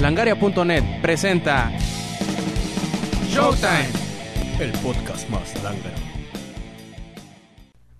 Langaria.net 0.00 0.84
presenta 1.02 1.72
Showtime, 3.30 3.88
el 4.60 4.70
podcast 4.80 5.28
más 5.28 5.54
lángaro. 5.62 5.96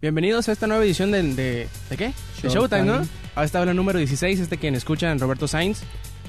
Bienvenidos 0.01 0.48
a 0.48 0.53
esta 0.53 0.69
nueva 0.69 0.84
edición 0.84 1.11
de... 1.11 1.23
¿De, 1.34 1.69
¿de 1.91 1.97
qué? 1.97 2.12
De 2.43 2.48
Showtime, 2.48 2.83
¿no? 2.84 2.95
Ahora 3.34 3.45
está 3.47 3.62
el 3.62 3.75
número 3.75 3.98
16, 3.98 4.39
este 4.39 4.59
quien 4.59 4.77
escuchan, 4.77 5.19
Roberto 5.19 5.48
Sainz. 5.48 5.80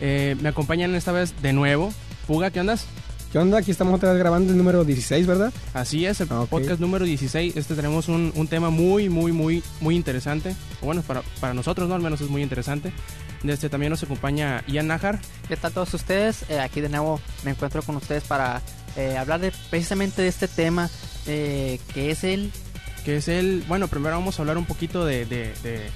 Eh, 0.02 0.36
me 0.42 0.50
acompañan 0.50 0.96
esta 0.96 1.12
vez 1.12 1.40
de 1.42 1.54
nuevo. 1.54 1.94
Puga, 2.26 2.50
¿qué 2.50 2.60
andas? 2.62 2.86
¿Qué 3.32 3.38
onda? 3.38 3.60
Aquí 3.60 3.70
estamos 3.70 3.94
otra 3.94 4.10
vez 4.12 4.20
grabando 4.20 4.52
el 4.52 4.58
número 4.58 4.84
16, 4.84 5.28
¿verdad? 5.28 5.54
Así 5.76 6.04
es, 6.08 6.20
el 6.20 6.28
Ah, 6.32 6.46
podcast 6.50 6.82
número 6.82 7.06
16. 7.06 7.56
Este 7.56 7.76
tenemos 7.76 8.08
un, 8.08 8.32
un 8.36 8.48
tema 8.48 8.72
muy, 8.72 9.08
muy, 9.08 9.32
muy, 9.32 9.62
muy 9.82 9.96
interesante. 9.96 10.56
Bueno, 10.82 11.04
para, 11.04 11.22
para 11.40 11.54
nosotros, 11.54 11.88
¿no? 11.88 11.94
Al 11.94 12.02
menos 12.02 12.22
es 12.22 12.30
muy 12.30 12.42
interesante. 12.42 12.92
De 13.44 13.54
Este 13.54 13.70
también 13.70 13.90
nos 13.90 14.04
acompaña 14.04 14.64
Ian 14.68 14.88
Najar. 14.88 15.20
¿Qué 15.48 15.56
tal 15.56 15.72
todos 15.72 15.94
ustedes? 15.94 16.50
Eh, 16.50 16.60
aquí 16.60 16.82
de 16.82 16.90
nuevo 16.90 17.22
me 17.44 17.52
encuentro 17.52 17.82
con 17.82 17.96
ustedes 17.96 18.24
para 18.24 18.62
eh, 18.98 19.18
hablar 19.18 19.40
de 19.40 19.54
precisamente 19.70 20.22
de 20.22 20.28
este 20.28 20.48
tema 20.48 20.90
eh, 21.26 21.80
que 21.94 22.12
es 22.12 22.24
el 22.24 22.52
que 23.06 23.18
es 23.18 23.30
el... 23.30 23.64
Bueno, 23.68 23.88
primero 23.88 24.18
vamos 24.18 24.38
a 24.38 24.42
hablar 24.42 24.58
un 24.58 24.66
poquito 24.66 25.06
de, 25.06 25.26
de, 25.26 25.54
de, 25.64 25.90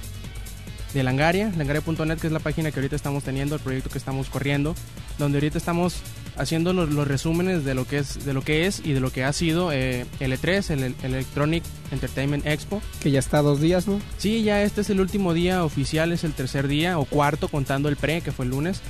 de 0.94 1.02
Langaria, 1.02 1.52
langaria.net, 1.56 2.18
que 2.18 2.28
es 2.28 2.32
la 2.32 2.38
página 2.38 2.70
que 2.70 2.78
ahorita 2.78 2.96
estamos 2.96 3.24
teniendo, 3.24 3.56
el 3.56 3.60
proyecto 3.60 3.90
que 3.90 3.98
estamos 3.98 4.30
corriendo, 4.30 4.74
donde 5.18 5.38
ahorita 5.38 5.58
estamos 5.58 5.96
haciendo 6.36 6.72
los, 6.72 6.90
los 6.90 7.06
resúmenes 7.06 7.64
de 7.64 7.74
lo 7.74 7.86
que 7.86 7.98
es 7.98 8.24
de 8.24 8.32
lo 8.32 8.42
que 8.42 8.66
es 8.66 8.80
y 8.84 8.92
de 8.92 9.00
lo 9.00 9.10
que 9.10 9.24
ha 9.24 9.32
sido 9.32 9.72
eh, 9.72 10.06
el 10.20 10.32
E3, 10.32 10.70
el, 10.70 10.82
el 10.84 10.94
Electronic 11.02 11.64
Entertainment 11.90 12.46
Expo. 12.46 12.80
Que 13.00 13.10
ya 13.10 13.18
está 13.18 13.42
dos 13.42 13.60
días, 13.60 13.88
¿no? 13.88 14.00
Sí, 14.18 14.42
ya 14.44 14.62
este 14.62 14.80
es 14.80 14.90
el 14.90 15.00
último 15.00 15.34
día 15.34 15.64
oficial, 15.64 16.12
es 16.12 16.24
el 16.24 16.32
tercer 16.32 16.68
día 16.68 16.98
o 16.98 17.04
cuarto 17.04 17.48
contando 17.48 17.88
el 17.88 17.96
pre, 17.96 18.20
que 18.20 18.32
fue 18.32 18.44
el 18.44 18.52
lunes. 18.52 18.80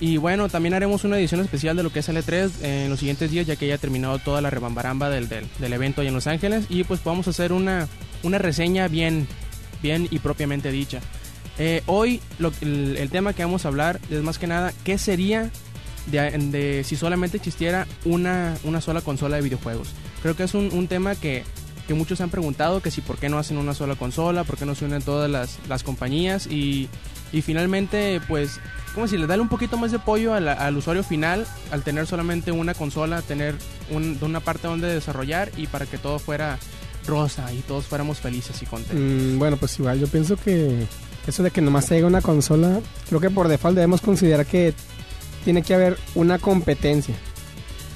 Y 0.00 0.16
bueno, 0.16 0.48
también 0.48 0.74
haremos 0.74 1.04
una 1.04 1.16
edición 1.16 1.42
especial 1.42 1.76
de 1.76 1.84
lo 1.84 1.92
que 1.92 2.00
es 2.00 2.08
el 2.08 2.16
E3 2.16 2.50
en 2.62 2.90
los 2.90 2.98
siguientes 2.98 3.30
días, 3.30 3.46
ya 3.46 3.54
que 3.54 3.68
ya 3.68 3.76
ha 3.76 3.78
terminado 3.78 4.18
toda 4.18 4.40
la 4.40 4.50
rebambaramba 4.50 5.08
del, 5.08 5.28
del, 5.28 5.46
del 5.60 5.72
evento 5.72 6.00
ahí 6.00 6.08
en 6.08 6.14
Los 6.14 6.26
Ángeles. 6.26 6.66
Y 6.68 6.82
pues 6.82 7.04
vamos 7.04 7.28
a 7.28 7.30
hacer 7.30 7.52
una, 7.52 7.86
una 8.24 8.38
reseña 8.38 8.88
bien, 8.88 9.28
bien 9.80 10.08
y 10.10 10.18
propiamente 10.18 10.72
dicha. 10.72 11.00
Eh, 11.58 11.82
hoy 11.86 12.20
el, 12.62 13.08
tema 13.10 13.34
que 13.34 13.44
vamos 13.44 13.64
a 13.64 13.68
hablar 13.68 14.00
es 14.10 14.22
más 14.22 14.38
que 14.38 14.46
nada 14.46 14.72
qué 14.84 14.96
sería 14.98 15.50
de, 16.06 16.82
si 16.84 16.96
solamente 16.96 17.36
existiera 17.36 17.86
una, 18.04 18.56
una 18.64 18.80
sola 18.80 19.00
consola 19.02 19.36
de 19.36 19.42
videojuegos. 19.42 19.88
Creo 20.22 20.34
que 20.36 20.44
es 20.44 20.54
un, 20.54 20.70
un 20.72 20.88
tema 20.88 21.14
que, 21.14 21.44
que 21.86 21.94
muchos 21.94 22.20
han 22.20 22.30
preguntado, 22.30 22.80
que 22.80 22.90
si 22.90 23.00
por 23.02 23.18
qué 23.18 23.28
no 23.28 23.38
hacen 23.38 23.58
una 23.58 23.74
sola 23.74 23.94
consola, 23.96 24.44
por 24.44 24.56
qué 24.56 24.64
no 24.66 24.74
se 24.74 24.84
unen 24.86 25.02
todas 25.02 25.30
las, 25.30 25.58
las 25.68 25.82
compañías 25.82 26.46
y, 26.46 26.88
y 27.32 27.42
finalmente 27.42 28.20
pues 28.28 28.58
como 28.94 29.06
si 29.08 29.16
le 29.16 29.26
darle 29.26 29.42
un 29.42 29.48
poquito 29.48 29.76
más 29.78 29.90
de 29.90 29.96
apoyo 29.98 30.34
al, 30.34 30.48
al 30.48 30.76
usuario 30.76 31.02
final 31.04 31.46
al 31.70 31.82
tener 31.82 32.06
solamente 32.06 32.50
una 32.52 32.74
consola, 32.74 33.22
tener 33.22 33.54
un- 33.90 34.18
una 34.22 34.40
parte 34.40 34.68
donde 34.68 34.88
desarrollar 34.92 35.50
y 35.56 35.66
para 35.66 35.86
que 35.86 35.98
todo 35.98 36.18
fuera 36.18 36.58
rosa 37.06 37.52
y 37.52 37.58
todos 37.60 37.86
fuéramos 37.86 38.18
felices 38.20 38.60
y 38.62 38.66
contentos. 38.66 38.98
Mm, 39.00 39.38
bueno, 39.38 39.56
pues 39.56 39.78
igual 39.78 39.98
yo 39.98 40.06
pienso 40.08 40.36
que 40.36 40.86
eso 41.26 41.42
de 41.42 41.50
que 41.50 41.60
nomás 41.60 41.86
se 41.86 42.04
una 42.04 42.20
consola, 42.20 42.80
creo 43.08 43.20
que 43.20 43.30
por 43.30 43.48
default 43.48 43.74
debemos 43.76 44.00
considerar 44.00 44.46
que 44.46 44.74
tiene 45.44 45.62
que 45.62 45.74
haber 45.74 45.98
una 46.14 46.38
competencia. 46.38 47.14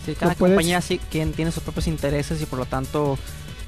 si 0.05 0.14
cada 0.14 0.33
No 0.33 0.38
puedes- 0.38 0.55
compañía 0.56 0.80
sí 0.80 1.00
quien 1.10 1.33
tiene 1.33 1.50
sus 1.52 1.62
propios 1.62 1.86
intereses 1.88 2.41
y 2.41 2.46
por 2.46 2.58
lo 2.60 2.66
tanto 2.66 3.18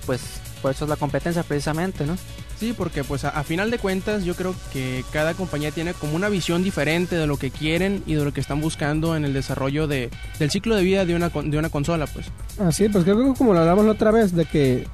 pues 0.07 0.21
por 0.63 0.71
eso 0.73 0.85
es 0.85 0.89
la 0.89 0.97
competencia 0.97 1.43
precisamente, 1.43 2.07
¿no? 2.07 2.17
Sí, 2.59 2.75
porque 2.77 3.05
pues 3.05 3.25
a, 3.25 3.29
a 3.29 3.45
final 3.45 3.71
de 3.71 3.79
cuentas 3.79 4.25
yo 4.25 4.35
creo 4.35 4.53
que 4.73 5.05
cada 5.13 5.35
compañía 5.35 5.71
tiene 5.71 5.95
como 5.95 6.17
una 6.17 6.29
visión 6.29 6.65
diferente 6.65 7.15
de 7.15 7.27
lo 7.29 7.37
que 7.37 7.51
quieren 7.53 8.03
y 8.07 8.15
de 8.15 8.25
lo 8.25 8.33
que 8.33 8.41
están 8.41 8.61
buscando 8.61 9.15
en 9.15 9.25
el 9.25 9.33
desarrollo 9.33 9.87
de, 9.87 10.11
del 10.41 10.51
ciclo 10.51 10.75
de 10.75 10.83
vida 10.83 11.05
de 11.05 11.15
una, 11.15 11.31
con- 11.31 11.51
de 11.53 11.59
una 11.59 11.69
consola, 11.71 12.07
pues. 12.09 12.27
Así, 12.59 12.89
pues 12.89 13.05
creo 13.05 13.17
que 13.33 13.39
como 13.39 13.53
lo 13.55 13.61
hablamos 13.61 13.85
la 13.85 13.93
otra 13.93 14.11
vez, 14.11 14.35
de 14.35 14.45
que 14.47 14.87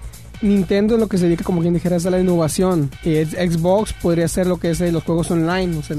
Nintendo 0.42 0.94
es 0.94 1.00
lo 1.00 1.08
que 1.08 1.18
se 1.18 1.24
dedica, 1.26 1.44
como 1.44 1.60
quien 1.60 1.74
dijera, 1.74 1.96
es 1.96 2.06
a 2.06 2.10
la 2.10 2.20
innovación. 2.20 2.90
Y 3.02 3.14
es- 3.16 3.30
Xbox 3.30 3.92
podría 3.94 4.28
ser 4.28 4.46
lo 4.46 4.58
que 4.58 4.70
es 4.70 4.80
eh, 4.80 4.92
los 4.92 5.02
juegos 5.04 5.30
online. 5.30 5.76
o 5.78 5.82
sea, 5.82 5.96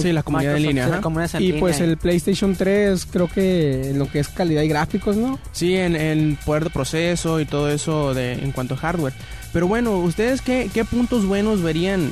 Sí, 0.00 0.10
la 0.10 0.22
comunidad 0.22 0.56
en 0.56 0.62
línea. 0.62 1.00
comunidad 1.02 1.38
y 1.38 1.48
línea 1.48 1.60
pues 1.60 1.80
el 1.80 1.98
PlayStation 1.98 2.56
3 2.56 3.04
creo 3.12 3.28
que 3.28 3.90
en 3.90 3.98
lo 3.98 4.10
que 4.10 4.20
es 4.20 4.28
calidad 4.28 4.62
y 4.62 4.68
gráficos, 4.68 5.16
¿no? 5.16 5.38
Sí, 5.52 5.76
en, 5.76 5.96
en 5.96 6.38
poder 6.46 6.64
de 6.64 6.70
proceso 6.70 7.40
y 7.40 7.44
todo 7.44 7.68
eso 7.70 8.14
de, 8.14 8.32
en 8.32 8.52
cuanto 8.52 8.72
a 8.72 8.78
hardware. 8.78 9.12
Pero 9.52 9.68
bueno, 9.68 9.98
¿ustedes 9.98 10.40
qué, 10.40 10.70
qué 10.72 10.86
puntos 10.86 11.26
buenos 11.26 11.60
verían 11.62 12.10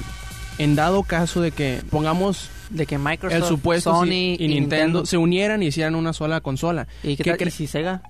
en 0.59 0.75
dado 0.77 1.04
caso 1.04 1.41
de 1.41 1.53
que 1.53 1.81
pongamos 1.88 2.50
de 2.69 2.84
que 2.84 2.98
Microsoft, 2.98 3.34
el 3.41 3.44
supuesto 3.48 3.92
Sony 3.94 4.37
y, 4.38 4.48
Nintendo, 4.48 5.06
se 5.06 5.16
unieran 5.16 5.62
y 5.62 5.69
hicieran 5.69 5.94
una 5.94 6.12
sola 6.12 6.42
consola? 6.42 6.87
y 7.03 7.16
qué, 7.16 7.22
¿qué 7.25 7.34
tal 7.34 7.48
y 7.48 7.50
si 7.50 7.66
Sega 7.66 8.03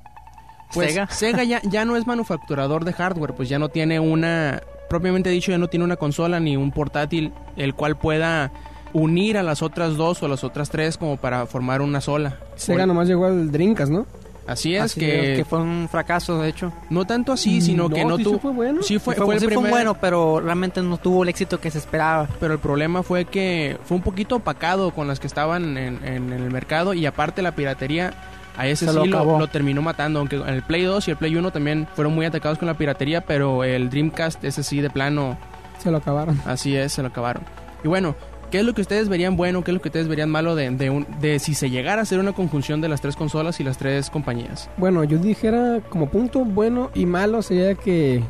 Pues 0.72 0.90
Sega 0.90 1.06
Sega, 1.10 1.44
ya, 1.44 1.60
ya 1.62 1.84
no 1.84 1.96
es 1.96 2.06
manufacturador 2.06 2.84
de 2.84 2.92
hardware, 2.92 3.34
pues 3.34 3.48
ya 3.48 3.58
no 3.58 3.68
tiene 3.68 4.00
una, 4.00 4.62
propiamente 4.88 5.30
dicho, 5.30 5.50
ya 5.50 5.58
no 5.58 5.68
tiene 5.68 5.84
una 5.84 5.96
consola 5.96 6.40
ni 6.40 6.56
un 6.56 6.72
portátil 6.72 7.32
el 7.56 7.74
cual 7.74 7.96
pueda 7.96 8.52
unir 8.92 9.38
a 9.38 9.42
las 9.42 9.62
otras 9.62 9.96
dos 9.96 10.22
o 10.22 10.26
a 10.26 10.28
las 10.28 10.42
otras 10.42 10.70
tres 10.70 10.96
como 10.96 11.16
para 11.16 11.46
formar 11.46 11.80
una 11.80 12.00
sola. 12.00 12.38
Sega 12.56 12.86
nomás 12.86 13.08
llegó 13.08 13.26
al 13.26 13.50
Dreamcast, 13.52 13.92
¿no? 13.92 14.06
Así 14.46 14.74
es 14.74 14.82
Así 14.82 14.98
que, 14.98 15.34
que 15.36 15.44
fue 15.44 15.60
un 15.60 15.88
fracaso 15.88 16.42
de 16.42 16.48
hecho 16.48 16.72
no 16.88 17.06
tanto 17.06 17.32
así, 17.32 17.60
sino 17.60 17.88
que 17.88 18.04
no 18.04 18.16
sí, 18.16 18.24
tuvo... 18.24 18.34
sí 18.34 18.40
fue 18.40 18.52
bueno. 18.52 18.82
Sí 18.82 18.98
fue, 18.98 19.14
Sí 19.14 19.20
fue 19.20 19.34
el 19.34 19.40
sí 19.40 19.48
fue 19.48 19.70
bueno 19.70 19.94
pero 19.94 20.40
realmente 20.40 20.82
no 20.82 20.96
tuvo 20.96 21.22
el 21.22 21.28
éxito 21.28 21.60
que 21.60 21.70
se 21.70 21.78
esperaba 21.78 22.28
pero 22.40 22.54
el 22.54 22.58
problema 22.58 23.04
fue 23.04 23.26
que 23.26 23.78
fue 23.84 23.96
un 23.96 24.02
poquito 24.02 24.36
opacado 24.36 24.90
con 24.92 25.06
las 25.06 25.20
que 25.20 25.28
estaban 25.28 25.76
en, 25.76 26.04
en 26.04 26.32
el 26.32 26.50
mercado 26.50 26.94
y 26.94 27.06
aparte 27.06 27.42
la 27.42 27.54
piratería 27.54 28.12
a 28.56 28.66
ese 28.66 28.86
Se 28.86 28.92
sí 28.92 29.08
lo, 29.08 29.46
terminó 29.48 29.82
matando, 29.82 30.18
aunque 30.18 30.36
el 30.36 30.62
Play 30.62 30.82
2 30.84 31.08
y 31.08 31.10
el 31.12 31.16
Play 31.16 31.34
1 31.36 31.50
también 31.50 31.86
fueron 31.94 32.14
muy 32.14 32.26
atacados 32.26 32.58
con 32.58 32.66
la 32.68 32.74
piratería, 32.74 33.22
pero 33.22 33.64
el 33.64 33.90
Dreamcast 33.90 34.42
ese 34.44 34.62
sí 34.62 34.80
de 34.80 34.90
plano, 34.90 35.38
Se 35.82 35.90
lo 35.90 35.98
acabaron. 35.98 36.40
así 36.46 36.76
es, 36.76 36.92
se 36.92 37.02
lo 37.02 37.08
acabaron. 37.08 37.42
Y 37.84 37.88
bueno, 37.88 38.14
¿qué 38.50 38.58
es 38.58 38.64
lo 38.64 38.74
que 38.74 38.82
ustedes 38.82 39.08
verían 39.08 39.36
bueno, 39.36 39.62
qué 39.64 39.70
es 39.70 39.74
lo 39.74 39.80
que 39.80 39.88
ustedes 39.88 40.08
verían 40.08 40.28
malo 40.30 40.54
de, 40.56 40.70
de, 40.70 40.90
un- 40.90 41.06
de 41.20 41.38
si 41.38 41.54
se 41.54 41.70
llegara 41.70 42.00
a 42.00 42.02
hacer 42.02 42.18
una 42.18 42.32
conjunción 42.32 42.80
de 42.80 42.88
las 42.88 43.00
tres 43.00 43.16
consolas 43.16 43.60
y 43.60 43.64
las 43.64 43.78
tres 43.78 44.10
compañías? 44.10 44.68
Bueno, 44.76 45.04
yo 45.04 45.16
dijera 45.18 45.80
como 45.88 46.10
punto 46.10 46.40
bueno 46.44 46.90
y 46.94 47.06
malo 47.06 47.40
sería 47.42 47.74
que 47.76 48.22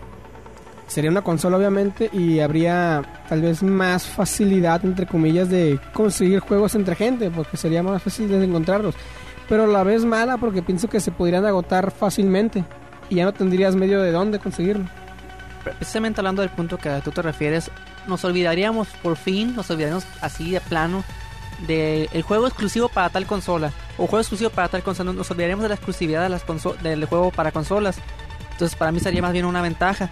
sería 0.87 1.11
una 1.11 1.23
consola 1.23 1.57
obviamente 1.57 2.11
y 2.13 2.41
habría 2.41 3.03
tal 3.29 3.43
vez 3.43 3.63
más 3.63 4.05
facilidad 4.07 4.85
entre 4.85 5.07
comillas 5.07 5.49
de 5.49 5.79
conseguir 5.93 6.41
juegos 6.41 6.75
entre 6.75 6.97
gente 6.97 7.31
porque 7.31 7.57
sería 7.57 7.83
más 7.83 8.03
fácil 8.03 8.29
de 8.29 8.45
encontrarlos. 8.45 8.95
Pero 9.51 9.65
a 9.65 9.67
la 9.67 9.83
vez 9.83 10.05
mala 10.05 10.39
porque 10.39 10.63
pienso 10.63 10.89
que 10.89 11.01
se 11.01 11.11
podrían 11.11 11.45
agotar 11.45 11.91
fácilmente 11.91 12.65
y 13.11 13.17
ya 13.17 13.25
no 13.25 13.35
tendrías 13.35 13.75
medio 13.75 14.01
de 14.01 14.13
dónde 14.13 14.39
conseguirlo. 14.39 14.87
precisamente 15.65 16.21
hablando 16.21 16.41
del 16.41 16.51
punto 16.51 16.79
que 16.79 16.89
tú 17.05 17.11
te 17.11 17.21
refieres, 17.21 17.69
nos 18.07 18.25
olvidaríamos 18.25 18.89
por 19.03 19.17
fin, 19.17 19.55
nos 19.57 19.69
olvidaríamos 19.69 20.07
así 20.23 20.53
de 20.53 20.61
plano 20.61 21.03
de 21.67 22.09
el 22.13 22.23
juego 22.23 22.47
exclusivo 22.47 22.89
para 22.89 23.11
tal 23.11 23.27
consola 23.27 23.73
o 23.99 24.07
juego 24.07 24.21
exclusivo 24.21 24.51
para 24.51 24.69
tal 24.69 24.85
consola, 24.85 25.13
nos 25.13 25.31
olvidaríamos 25.33 25.65
de 25.65 25.69
la 25.69 25.75
exclusividad 25.75 26.23
de 26.23 26.29
las 26.29 26.45
del 26.83 27.05
juego 27.07 27.33
para 27.33 27.51
consolas. 27.51 27.99
Entonces, 28.53 28.79
para 28.79 28.93
mí 28.93 29.01
sería 29.01 29.21
más 29.21 29.33
bien 29.33 29.47
una 29.47 29.63
ventaja. 29.63 30.09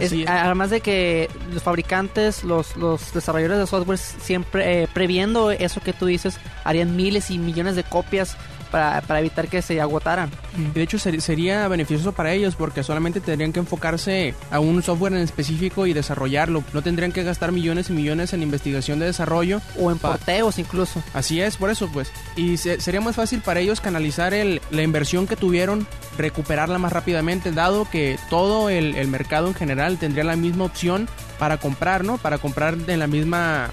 Es-. 0.00 0.14
Además 0.26 0.70
de 0.70 0.80
que 0.80 1.28
los 1.52 1.62
fabricantes, 1.62 2.44
los, 2.44 2.76
los 2.76 3.12
desarrolladores 3.12 3.58
de 3.58 3.66
software 3.66 3.98
siempre 3.98 4.82
eh, 4.82 4.88
previendo 4.92 5.50
eso 5.50 5.80
que 5.80 5.92
tú 5.92 6.06
dices, 6.06 6.38
harían 6.64 6.96
miles 6.96 7.30
y 7.30 7.38
millones 7.38 7.76
de 7.76 7.84
copias 7.84 8.36
para, 8.72 9.00
para 9.02 9.20
evitar 9.20 9.46
que 9.46 9.62
se 9.62 9.80
agotaran. 9.80 10.30
De 10.74 10.82
hecho, 10.82 10.98
ser- 10.98 11.20
sería 11.22 11.68
beneficioso 11.68 12.10
para 12.10 12.32
ellos 12.32 12.56
porque 12.56 12.82
solamente 12.82 13.20
tendrían 13.20 13.52
que 13.52 13.60
enfocarse 13.60 14.34
a 14.50 14.58
un 14.58 14.82
software 14.82 15.12
en 15.12 15.20
específico 15.20 15.86
y 15.86 15.92
desarrollarlo. 15.92 16.64
No 16.72 16.82
tendrían 16.82 17.12
que 17.12 17.22
gastar 17.22 17.52
millones 17.52 17.90
y 17.90 17.92
millones 17.92 18.32
en 18.32 18.42
investigación 18.42 18.98
de 18.98 19.06
desarrollo. 19.06 19.60
O 19.78 19.92
en 19.92 19.98
porteos 19.98 20.58
incluso. 20.58 21.00
Así 21.14 21.40
es, 21.40 21.56
por 21.56 21.70
eso 21.70 21.88
pues. 21.92 22.10
Y 22.34 22.56
se- 22.56 22.80
sería 22.80 23.00
más 23.00 23.14
fácil 23.14 23.40
para 23.42 23.60
ellos 23.60 23.80
canalizar 23.80 24.34
el, 24.34 24.60
la 24.72 24.82
inversión 24.82 25.26
que 25.28 25.36
tuvieron, 25.36 25.86
recuperarla 26.18 26.78
más 26.78 26.92
rápidamente, 26.92 27.52
dado 27.52 27.88
que 27.88 28.18
todo 28.30 28.70
el, 28.70 28.94
el 28.96 29.08
mercado 29.08 29.48
en 29.48 29.54
general 29.54 29.98
tendría 29.98 30.24
la 30.24 30.36
misma 30.36 30.64
opción 30.64 31.08
para 31.38 31.58
comprar, 31.58 32.04
¿no? 32.04 32.18
Para 32.18 32.38
comprar 32.38 32.76
en 32.86 32.98
la 32.98 33.06
misma 33.06 33.70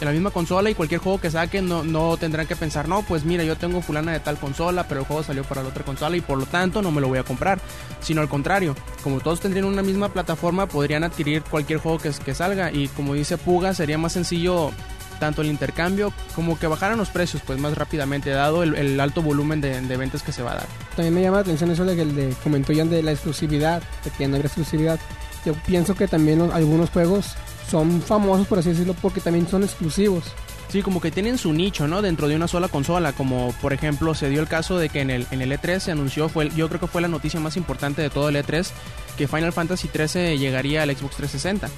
en 0.00 0.06
la 0.06 0.12
misma 0.12 0.30
consola 0.30 0.70
y 0.70 0.74
cualquier 0.74 1.00
juego 1.00 1.20
que 1.20 1.30
saquen 1.30 1.68
no, 1.68 1.82
no 1.82 2.16
tendrán 2.16 2.46
que 2.46 2.56
pensar, 2.56 2.88
no, 2.88 3.02
pues 3.02 3.24
mira, 3.24 3.44
yo 3.44 3.56
tengo 3.56 3.82
fulana 3.82 4.12
de 4.12 4.20
tal 4.20 4.38
consola, 4.38 4.86
pero 4.86 5.00
el 5.00 5.06
juego 5.06 5.22
salió 5.22 5.44
para 5.44 5.62
la 5.62 5.68
otra 5.68 5.84
consola 5.84 6.16
y 6.16 6.20
por 6.20 6.38
lo 6.38 6.46
tanto 6.46 6.82
no 6.82 6.90
me 6.90 7.00
lo 7.00 7.08
voy 7.08 7.18
a 7.18 7.24
comprar. 7.24 7.60
Sino 8.00 8.20
al 8.20 8.28
contrario, 8.28 8.74
como 9.02 9.20
todos 9.20 9.40
tendrían 9.40 9.66
una 9.66 9.82
misma 9.82 10.08
plataforma, 10.10 10.66
podrían 10.66 11.04
adquirir 11.04 11.42
cualquier 11.42 11.80
juego 11.80 11.98
que, 11.98 12.10
que 12.24 12.34
salga 12.34 12.72
y 12.72 12.88
como 12.88 13.14
dice 13.14 13.38
Puga, 13.38 13.74
sería 13.74 13.98
más 13.98 14.12
sencillo 14.12 14.72
tanto 15.18 15.42
el 15.42 15.48
intercambio 15.48 16.12
como 16.34 16.58
que 16.58 16.66
bajaran 16.66 16.98
los 16.98 17.10
precios 17.10 17.42
pues 17.44 17.58
más 17.58 17.76
rápidamente, 17.76 18.30
dado 18.30 18.62
el, 18.62 18.98
alto 19.00 19.22
volumen 19.22 19.60
de, 19.60 19.96
ventas 19.96 20.22
que 20.22 20.32
se 20.32 20.42
va 20.42 20.52
a 20.52 20.54
dar. 20.56 20.66
También 20.96 21.14
me 21.14 21.22
llama 21.22 21.38
la 21.38 21.42
atención 21.42 21.70
eso 21.70 21.84
de 21.84 21.96
que 21.96 22.02
el 22.02 22.14
de 22.14 22.34
comentó 22.42 22.72
ya 22.72 22.84
de 22.84 23.02
la 23.02 23.12
exclusividad, 23.12 23.82
de 24.04 24.10
que 24.10 24.28
no 24.28 24.36
hay 24.36 24.42
exclusividad. 24.42 24.98
Yo 25.44 25.54
pienso 25.66 25.94
que 25.94 26.08
también 26.08 26.40
algunos 26.52 26.90
juegos 26.90 27.34
son 27.70 28.00
famosos, 28.02 28.46
por 28.46 28.58
así 28.58 28.70
decirlo, 28.70 28.94
porque 29.00 29.20
también 29.20 29.46
son 29.48 29.62
exclusivos. 29.62 30.24
Sí, 30.70 30.82
como 30.82 31.00
que 31.00 31.10
tienen 31.10 31.38
su 31.38 31.52
nicho, 31.54 31.88
¿no? 31.88 32.02
Dentro 32.02 32.28
de 32.28 32.36
una 32.36 32.46
sola 32.46 32.68
consola, 32.68 33.12
como 33.12 33.54
por 33.62 33.72
ejemplo 33.72 34.14
se 34.14 34.28
dio 34.28 34.40
el 34.42 34.48
caso 34.48 34.76
de 34.78 34.90
que 34.90 35.00
en 35.00 35.08
el, 35.10 35.26
en 35.30 35.40
el 35.40 35.50
E3 35.50 35.78
se 35.80 35.92
anunció, 35.92 36.28
fue, 36.28 36.50
yo 36.50 36.68
creo 36.68 36.78
que 36.80 36.86
fue 36.86 37.00
la 37.00 37.08
noticia 37.08 37.40
más 37.40 37.56
importante 37.56 38.02
de 38.02 38.10
todo 38.10 38.28
el 38.28 38.36
E3, 38.36 38.68
que 39.16 39.26
Final 39.26 39.52
Fantasy 39.54 39.88
13 39.88 40.36
llegaría 40.36 40.82
al 40.82 40.94
Xbox 40.94 41.16
360. 41.16 41.70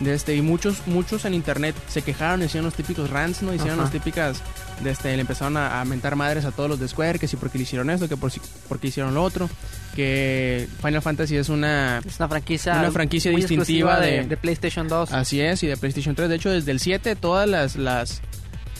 De 0.00 0.12
este, 0.14 0.34
y 0.34 0.42
muchos, 0.42 0.86
muchos 0.86 1.24
en 1.24 1.34
internet 1.34 1.76
se 1.88 2.02
quejaron, 2.02 2.42
hicieron 2.42 2.64
los 2.64 2.74
típicos 2.74 3.10
rants, 3.10 3.42
¿no? 3.42 3.54
Hicieron 3.54 3.74
Ajá. 3.78 3.82
las 3.84 3.92
típicas, 3.92 4.42
de 4.82 4.90
este, 4.90 5.14
le 5.14 5.20
empezaron 5.20 5.56
a, 5.56 5.80
a 5.80 5.84
mentar 5.84 6.16
madres 6.16 6.44
a 6.44 6.50
todos 6.50 6.68
los 6.68 6.80
de 6.80 6.88
Square, 6.88 7.20
que 7.20 7.28
si 7.28 7.36
porque 7.36 7.58
le 7.58 7.62
hicieron 7.62 7.90
esto, 7.90 8.08
que 8.08 8.16
por 8.16 8.32
porque 8.68 8.88
hicieron 8.88 9.14
lo 9.14 9.22
otro, 9.22 9.48
que 9.94 10.68
Final 10.82 11.02
Fantasy 11.02 11.36
es 11.36 11.48
una 11.48 11.98
Es 12.04 12.18
una 12.18 12.28
franquicia, 12.28 12.74
Una 12.78 12.90
franquicia 12.90 13.30
distintiva 13.30 14.00
de- 14.00 14.24
de, 14.24 14.36
PlayStation 14.36 14.88
2. 14.88 15.12
Así 15.12 15.40
es, 15.40 15.62
y 15.62 15.66
de 15.68 15.76
PlayStation 15.76 16.14
3. 16.14 16.28
De 16.28 16.34
hecho, 16.36 16.50
desde 16.50 16.72
el 16.72 16.80
7, 16.80 17.14
todas 17.16 17.48
las, 17.48 17.76
las, 17.76 18.20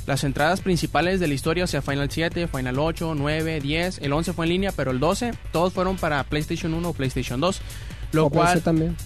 las 0.07 0.25
entradas 0.25 0.61
principales 0.61 1.21
de 1.21 1.29
la 1.29 1.35
historia, 1.35 1.65
o 1.65 1.67
sea, 1.67 1.83
Final 1.83 2.11
7, 2.11 2.49
Final 2.49 2.79
8, 2.79 3.15
9, 3.17 3.61
10, 3.61 3.99
el 3.99 4.13
11 4.13 4.33
fue 4.33 4.47
en 4.47 4.51
línea, 4.51 4.73
pero 4.73 4.91
el 4.91 5.01
12, 5.01 5.33
todos 5.53 5.73
fueron 5.73 5.97
para 5.97 6.23
PlayStation 6.25 6.75
1 6.75 6.89
o 6.89 6.93
PlayStation 6.93 7.41
2. 7.41 7.61
Lo 8.13 8.27
O 8.27 8.31
PC 8.31 8.43
cual, 8.43 8.63
también. 8.63 8.97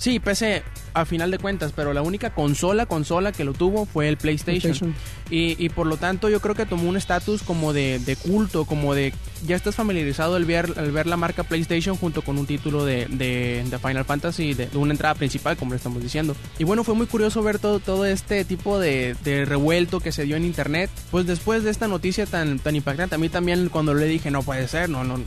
Sí, 0.00 0.18
PC 0.18 0.62
a 0.94 1.04
final 1.04 1.30
de 1.30 1.38
cuentas, 1.38 1.72
pero 1.76 1.92
la 1.92 2.02
única 2.02 2.34
consola, 2.34 2.86
consola 2.86 3.30
que 3.30 3.44
lo 3.44 3.52
tuvo 3.52 3.86
fue 3.86 4.08
el 4.08 4.16
PlayStation. 4.16 4.72
PlayStation. 4.72 4.94
Y, 5.30 5.54
y 5.64 5.68
por 5.68 5.86
lo 5.86 5.96
tanto 5.96 6.28
yo 6.28 6.40
creo 6.40 6.56
que 6.56 6.66
tomó 6.66 6.88
un 6.88 6.96
estatus 6.96 7.42
como 7.42 7.72
de, 7.72 8.00
de 8.00 8.16
culto, 8.16 8.64
como 8.64 8.94
de 8.94 9.12
ya 9.46 9.54
estás 9.54 9.76
familiarizado 9.76 10.34
al 10.34 10.44
ver, 10.44 10.72
al 10.76 10.90
ver 10.90 11.06
la 11.06 11.16
marca 11.16 11.44
PlayStation 11.44 11.96
junto 11.96 12.22
con 12.22 12.38
un 12.38 12.46
título 12.46 12.84
de, 12.84 13.06
de, 13.06 13.64
de 13.68 13.78
Final 13.78 14.04
Fantasy, 14.04 14.54
de, 14.54 14.68
una 14.74 14.92
entrada 14.92 15.14
principal, 15.14 15.56
como 15.56 15.72
le 15.72 15.76
estamos 15.76 16.02
diciendo. 16.02 16.34
Y 16.58 16.64
bueno, 16.64 16.82
fue 16.82 16.94
muy 16.94 17.06
curioso 17.06 17.42
ver 17.42 17.58
todo, 17.58 17.78
todo 17.78 18.04
este 18.06 18.44
tipo 18.44 18.78
de, 18.80 19.14
de 19.22 19.44
revuelto 19.44 20.00
que 20.00 20.12
se 20.12 20.24
dio 20.24 20.36
en 20.36 20.44
internet. 20.44 20.90
Pues 21.10 21.26
después 21.26 21.62
de 21.62 21.70
esta 21.70 21.86
noticia 21.86 22.26
tan, 22.26 22.58
tan 22.58 22.74
impactante, 22.74 23.14
a 23.14 23.18
mí 23.18 23.28
también 23.28 23.68
cuando 23.68 23.94
le 23.94 24.06
dije 24.06 24.30
no 24.30 24.42
puede 24.42 24.66
ser, 24.66 24.88
no, 24.88 25.04
no, 25.04 25.20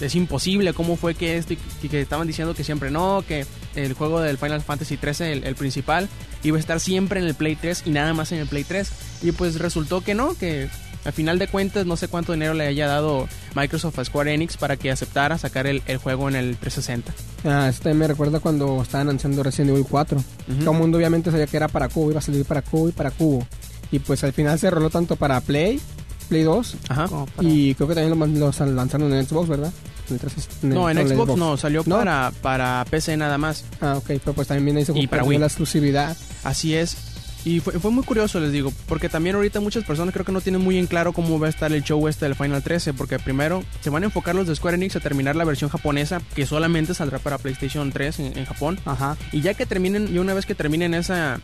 es 0.00 0.14
imposible, 0.14 0.72
cómo 0.72 0.96
fue 0.96 1.14
que 1.14 1.36
esto 1.36 1.54
y 1.54 1.88
que, 1.88 2.00
estaban 2.00 2.26
diciendo 2.26 2.54
que 2.54 2.64
siempre 2.64 2.90
no, 2.90 3.24
que 3.26 3.46
el 3.74 3.92
juego 3.94 4.20
del 4.20 4.38
Final 4.38 4.62
Fantasy 4.62 4.96
13, 4.96 5.32
el, 5.32 5.44
el 5.44 5.54
principal, 5.54 6.08
iba 6.42 6.56
a 6.56 6.60
estar 6.60 6.80
siempre 6.80 7.20
en 7.20 7.26
el 7.26 7.34
Play 7.34 7.56
3 7.56 7.84
y 7.86 7.90
nada 7.90 8.14
más 8.14 8.32
en 8.32 8.38
el 8.38 8.46
Play 8.46 8.64
3. 8.64 8.90
Y 9.22 9.32
pues 9.32 9.58
resultó 9.58 10.02
que 10.02 10.14
no, 10.14 10.36
que 10.36 10.68
al 11.04 11.12
final 11.12 11.38
de 11.38 11.48
cuentas 11.48 11.86
no 11.86 11.96
sé 11.96 12.08
cuánto 12.08 12.32
dinero 12.32 12.54
le 12.54 12.66
haya 12.66 12.86
dado 12.86 13.28
Microsoft 13.54 13.98
a 13.98 14.04
Square 14.04 14.34
Enix 14.34 14.56
para 14.56 14.76
que 14.76 14.90
aceptara 14.90 15.38
sacar 15.38 15.66
el, 15.66 15.82
el 15.86 15.98
juego 15.98 16.28
en 16.28 16.36
el 16.36 16.56
360. 16.56 17.12
Ah, 17.44 17.70
también 17.74 17.98
me 17.98 18.08
recuerda 18.08 18.40
cuando 18.40 18.82
estaban 18.82 19.08
anunciando 19.08 19.42
Resident 19.42 19.70
Evil 19.70 19.86
4. 19.88 20.18
Ujú. 20.18 20.58
Todo 20.58 20.72
el 20.72 20.78
mundo 20.78 20.98
obviamente 20.98 21.30
sabía 21.30 21.46
que 21.46 21.56
era 21.56 21.68
para 21.68 21.88
Cubo, 21.88 22.10
iba 22.10 22.18
a 22.18 22.22
salir 22.22 22.44
para 22.44 22.62
Cubo 22.62 22.88
y 22.88 22.92
para 22.92 23.10
Cubo. 23.10 23.46
Y 23.90 24.00
pues 24.00 24.22
al 24.24 24.32
final 24.32 24.58
se 24.58 24.70
roló 24.70 24.90
tanto 24.90 25.16
para 25.16 25.40
Play, 25.40 25.80
Play 26.28 26.42
2, 26.42 26.76
Ajá. 26.88 27.08
Y 27.40 27.74
creo 27.74 27.88
que 27.88 27.94
también 27.94 28.38
lo, 28.38 28.52
lanzaron 28.52 29.12
en 29.12 29.26
Xbox, 29.26 29.48
¿verdad? 29.48 29.72
En 30.08 30.14
el 30.14 30.20
360, 30.20 30.74
No, 30.74 30.88
en 30.90 31.08
Xbox 31.08 31.36
no, 31.36 31.56
salió 31.56 31.82
¿No? 31.86 31.96
Para, 31.96 32.32
para 32.42 32.84
PC 32.90 33.16
nada 33.16 33.38
más. 33.38 33.64
Ah, 33.80 33.96
ok, 33.96 34.06
pero 34.24 34.32
pues 34.34 34.48
también 34.48 34.66
viene 34.66 34.80
eso 34.82 34.92
Y 34.96 35.06
para 35.06 35.24
Wii. 35.24 35.38
la 35.38 35.46
exclusividad. 35.46 36.16
Así 36.44 36.74
es. 36.74 36.96
Y 37.44 37.60
fue, 37.60 37.74
fue 37.74 37.90
muy 37.90 38.02
curioso, 38.02 38.40
les 38.40 38.52
digo, 38.52 38.72
porque 38.88 39.08
también 39.08 39.36
ahorita 39.36 39.60
muchas 39.60 39.84
personas 39.84 40.12
creo 40.12 40.26
que 40.26 40.32
no 40.32 40.40
tienen 40.40 40.60
muy 40.60 40.76
en 40.76 40.86
claro 40.86 41.12
cómo 41.12 41.38
va 41.38 41.46
a 41.46 41.50
estar 41.50 41.72
el 41.72 41.82
show 41.82 42.06
este 42.08 42.24
del 42.26 42.34
Final 42.34 42.62
13, 42.62 42.94
porque 42.94 43.18
primero 43.18 43.62
se 43.80 43.90
van 43.90 44.02
a 44.02 44.06
enfocar 44.06 44.34
los 44.34 44.46
de 44.46 44.56
Square 44.56 44.76
Enix 44.76 44.96
a 44.96 45.00
terminar 45.00 45.36
la 45.36 45.44
versión 45.44 45.70
japonesa, 45.70 46.20
que 46.34 46.46
solamente 46.46 46.94
saldrá 46.94 47.20
para 47.20 47.38
PlayStation 47.38 47.92
3 47.92 48.18
en, 48.18 48.38
en 48.38 48.44
Japón. 48.44 48.78
Ajá. 48.84 49.16
Y 49.32 49.40
ya 49.40 49.54
que 49.54 49.66
terminen, 49.66 50.12
y 50.12 50.18
una 50.18 50.34
vez 50.34 50.46
que 50.46 50.54
terminen 50.54 50.94
esa 50.94 51.40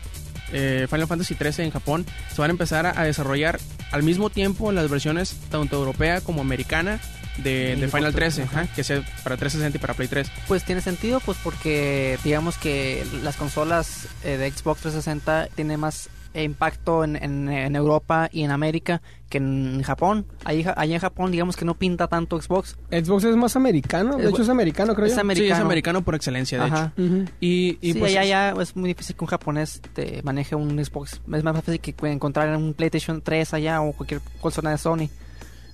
eh, 0.55 0.87
Final 0.89 1.07
Fantasy 1.07 1.35
13 1.35 1.63
en 1.65 1.71
Japón, 1.71 2.05
se 2.33 2.41
van 2.41 2.49
a 2.49 2.53
empezar 2.53 2.85
a, 2.85 2.99
a 2.99 3.03
desarrollar 3.03 3.59
al 3.91 4.03
mismo 4.03 4.29
tiempo 4.29 4.71
las 4.71 4.89
versiones 4.89 5.35
tanto 5.49 5.75
europea 5.75 6.21
como 6.21 6.41
americana 6.41 6.99
de, 7.37 7.75
Final 7.91 8.09
otro, 8.09 8.19
13, 8.19 8.43
ajá. 8.43 8.61
ajá, 8.61 8.73
que 8.73 8.83
sea 8.83 9.01
para 9.23 9.37
360 9.37 9.77
y 9.77 9.81
para 9.81 9.93
Play 9.93 10.07
3. 10.07 10.31
Pues 10.47 10.63
tiene 10.63 10.81
sentido, 10.81 11.19
pues 11.19 11.37
porque 11.43 12.17
digamos 12.23 12.57
que 12.57 13.05
las 13.23 13.35
consolas 13.35 14.07
eh, 14.23 14.37
de 14.37 14.49
Xbox 14.49 14.81
360 14.81 15.49
tienen 15.55 15.79
más 15.79 16.09
impacto 16.43 17.03
en, 17.03 17.15
en- 17.15 17.49
en 17.49 17.75
Europa 17.75 18.29
y 18.31 18.43
en 18.43 18.51
América 18.51 19.01
que 19.29 19.37
en 19.39 19.81
Japón. 19.83 20.25
Allá 20.43 20.75
en 20.95 20.99
Japón 20.99 21.31
digamos 21.31 21.55
que 21.55 21.65
no 21.65 21.75
pinta 21.75 22.07
tanto 22.07 22.39
Xbox. 22.41 22.77
Xbox 22.91 23.23
es 23.23 23.35
más 23.35 23.55
americano, 23.55 24.17
de 24.17 24.23
Es 24.25 24.29
hecho 24.29 24.41
es 24.43 24.49
americano, 24.49 24.93
creo 24.95 25.07
es 25.07 25.15
yo. 25.15 25.21
americano. 25.21 25.47
Sí, 25.55 25.59
es 25.59 25.59
americano 25.65 26.01
por 26.03 26.15
excelencia, 26.15 26.59
de 26.59 26.65
Ajá. 26.65 26.93
hecho. 26.97 27.31
Y, 27.39 27.77
y 27.81 27.93
sí, 27.93 27.99
pues 27.99 28.11
allá 28.15 28.25
ya 28.53 28.61
es 28.61 28.75
muy 28.75 28.89
difícil 28.89 29.15
que 29.15 29.23
un 29.23 29.29
japonés 29.29 29.81
te 29.93 30.21
maneje 30.23 30.55
un 30.55 30.83
Xbox. 30.83 31.21
Es 31.33 31.43
más 31.43 31.55
fácil 31.55 31.79
que 31.79 31.95
encontrar 32.09 32.55
un 32.57 32.73
PlayStation 32.73 33.21
3 33.21 33.53
allá 33.53 33.81
o 33.81 33.93
cualquier 33.93 34.21
consola 34.41 34.71
de 34.71 34.77
Sony. 34.77 35.09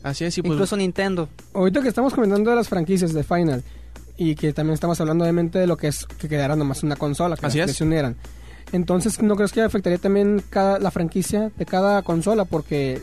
así 0.03 0.25
es, 0.25 0.37
y 0.37 0.41
pues 0.41 0.53
Incluso 0.53 0.77
Nintendo. 0.77 1.29
Ahorita 1.53 1.81
que 1.81 1.89
estamos 1.89 2.13
comentando 2.13 2.49
de 2.49 2.55
las 2.55 2.69
franquicias 2.69 3.13
de 3.13 3.23
Final 3.23 3.63
y 4.17 4.35
que 4.35 4.53
también 4.53 4.73
estamos 4.75 4.99
hablando 5.01 5.23
obviamente 5.23 5.59
de 5.59 5.67
lo 5.67 5.77
que 5.77 5.87
es 5.87 6.05
que 6.05 6.27
quedara 6.29 6.55
nomás 6.55 6.83
una 6.83 6.95
consola, 6.95 7.35
que 7.37 7.45
Así 7.45 7.57
las 7.57 7.69
es. 7.69 7.73
que 7.75 7.77
se 7.79 7.83
unieran. 7.83 8.15
Entonces, 8.71 9.21
¿no 9.21 9.35
crees 9.35 9.51
que 9.51 9.61
afectaría 9.61 9.97
también 9.97 10.41
cada, 10.49 10.79
la 10.79 10.91
franquicia 10.91 11.51
de 11.57 11.65
cada 11.65 12.01
consola? 12.03 12.45
Porque 12.45 13.01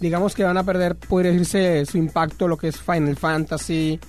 digamos 0.00 0.34
que 0.34 0.44
van 0.44 0.56
a 0.56 0.64
perder, 0.64 0.96
podría 0.96 1.32
decirse, 1.32 1.86
su 1.86 1.98
impacto, 1.98 2.48
lo 2.48 2.56
que 2.56 2.68
es 2.68 2.80
Final 2.80 3.16
Fantasy, 3.16 4.00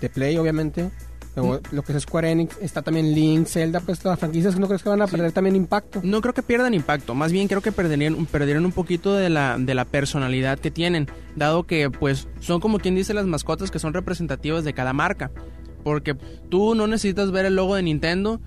de 0.00 0.08
Play, 0.10 0.36
obviamente. 0.36 0.90
Luego, 1.36 1.60
lo 1.72 1.82
que 1.82 1.92
es 1.92 2.02
Square 2.04 2.30
Enix, 2.30 2.56
está 2.60 2.82
también 2.82 3.12
Link, 3.12 3.48
Zelda, 3.48 3.80
pues 3.80 3.98
todas 3.98 4.12
las 4.12 4.20
franquicias, 4.20 4.56
¿no 4.56 4.68
crees 4.68 4.84
que 4.84 4.88
van 4.88 5.02
a 5.02 5.08
perder 5.08 5.32
también 5.32 5.56
impacto? 5.56 6.00
No 6.04 6.20
creo 6.20 6.32
que 6.32 6.44
pierdan 6.44 6.74
impacto, 6.74 7.16
más 7.16 7.32
bien 7.32 7.48
creo 7.48 7.60
que 7.60 7.72
perderían, 7.72 8.26
perderían 8.26 8.64
un 8.64 8.70
poquito 8.70 9.14
de 9.16 9.30
la, 9.30 9.56
de 9.58 9.74
la 9.74 9.84
personalidad 9.84 10.60
que 10.60 10.70
tienen, 10.70 11.08
dado 11.34 11.64
que 11.64 11.90
pues 11.90 12.28
son 12.38 12.60
como 12.60 12.78
quien 12.78 12.94
dice 12.94 13.14
las 13.14 13.26
mascotas 13.26 13.72
que 13.72 13.80
son 13.80 13.94
representativas 13.94 14.62
de 14.62 14.74
cada 14.74 14.92
marca, 14.92 15.32
porque 15.82 16.14
tú 16.50 16.76
no 16.76 16.86
necesitas 16.86 17.32
ver 17.32 17.46
el 17.46 17.56
logo 17.56 17.74
de 17.74 17.82
Nintendo 17.82 18.40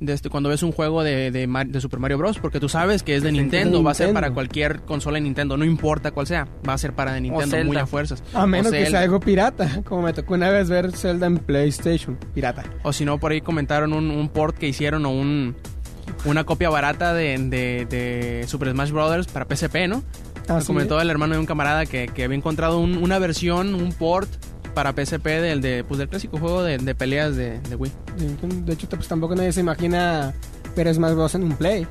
desde 0.00 0.28
cuando 0.28 0.48
ves 0.48 0.62
un 0.62 0.72
juego 0.72 1.02
de, 1.02 1.30
de, 1.30 1.46
Mar- 1.46 1.66
de 1.66 1.80
Super 1.80 1.98
Mario 2.00 2.18
Bros. 2.18 2.38
Porque 2.38 2.60
tú 2.60 2.68
sabes 2.68 3.02
que 3.02 3.16
es 3.16 3.22
de 3.22 3.32
Nintendo, 3.32 3.82
va 3.82 3.92
a 3.92 3.94
ser 3.94 4.12
para 4.12 4.30
cualquier 4.32 4.80
consola 4.82 5.16
de 5.16 5.22
Nintendo, 5.22 5.56
no 5.56 5.64
importa 5.64 6.10
cuál 6.10 6.26
sea, 6.26 6.46
va 6.68 6.72
a 6.74 6.78
ser 6.78 6.92
para 6.92 7.12
de 7.12 7.20
Nintendo 7.20 7.64
muy 7.64 7.76
a 7.76 7.86
fuerzas. 7.86 8.22
A 8.34 8.46
menos 8.46 8.70
que 8.72 8.86
sea 8.86 9.00
algo 9.00 9.20
pirata, 9.20 9.82
como 9.84 10.02
me 10.02 10.12
tocó 10.12 10.34
una 10.34 10.50
vez 10.50 10.68
ver 10.68 10.92
Zelda 10.92 11.26
en 11.26 11.38
PlayStation, 11.38 12.18
pirata. 12.34 12.64
O 12.82 12.92
si 12.92 13.04
no, 13.04 13.18
por 13.18 13.32
ahí 13.32 13.40
comentaron 13.40 13.92
un, 13.92 14.10
un 14.10 14.28
port 14.28 14.56
que 14.58 14.68
hicieron 14.68 15.06
o 15.06 15.10
un, 15.10 15.54
una 16.24 16.44
copia 16.44 16.68
barata 16.70 17.14
de, 17.14 17.38
de, 17.38 17.86
de 17.88 18.44
Super 18.48 18.70
Smash 18.72 18.90
Bros. 18.90 19.26
para 19.28 19.46
PSP, 19.46 19.88
¿no? 19.88 20.02
Ah, 20.48 20.54
Me 20.56 20.60
sí. 20.60 20.66
comentó 20.66 21.00
el 21.00 21.08
hermano 21.08 21.32
de 21.34 21.40
un 21.40 21.46
camarada 21.46 21.86
que, 21.86 22.08
que 22.08 22.24
había 22.24 22.36
encontrado 22.36 22.78
un- 22.78 22.98
una 22.98 23.18
versión, 23.18 23.74
un 23.74 23.92
port 23.92 24.28
para 24.74 24.92
PSP 24.92 25.26
del, 25.26 25.60
de, 25.60 25.84
pues, 25.84 25.98
del 25.98 26.08
clásico 26.08 26.38
juego 26.38 26.62
de, 26.62 26.78
de 26.78 26.94
peleas 26.94 27.36
de, 27.36 27.60
de 27.60 27.76
Wii. 27.76 27.92
De 28.64 28.72
hecho, 28.72 28.88
pues 28.88 29.08
tampoco 29.08 29.34
nadie 29.34 29.52
se 29.52 29.60
imagina 29.60 30.34
ver 30.76 30.92
Smash 30.92 31.14
Bros. 31.14 31.34
en 31.34 31.44
un 31.44 31.56
Play. 31.56 31.86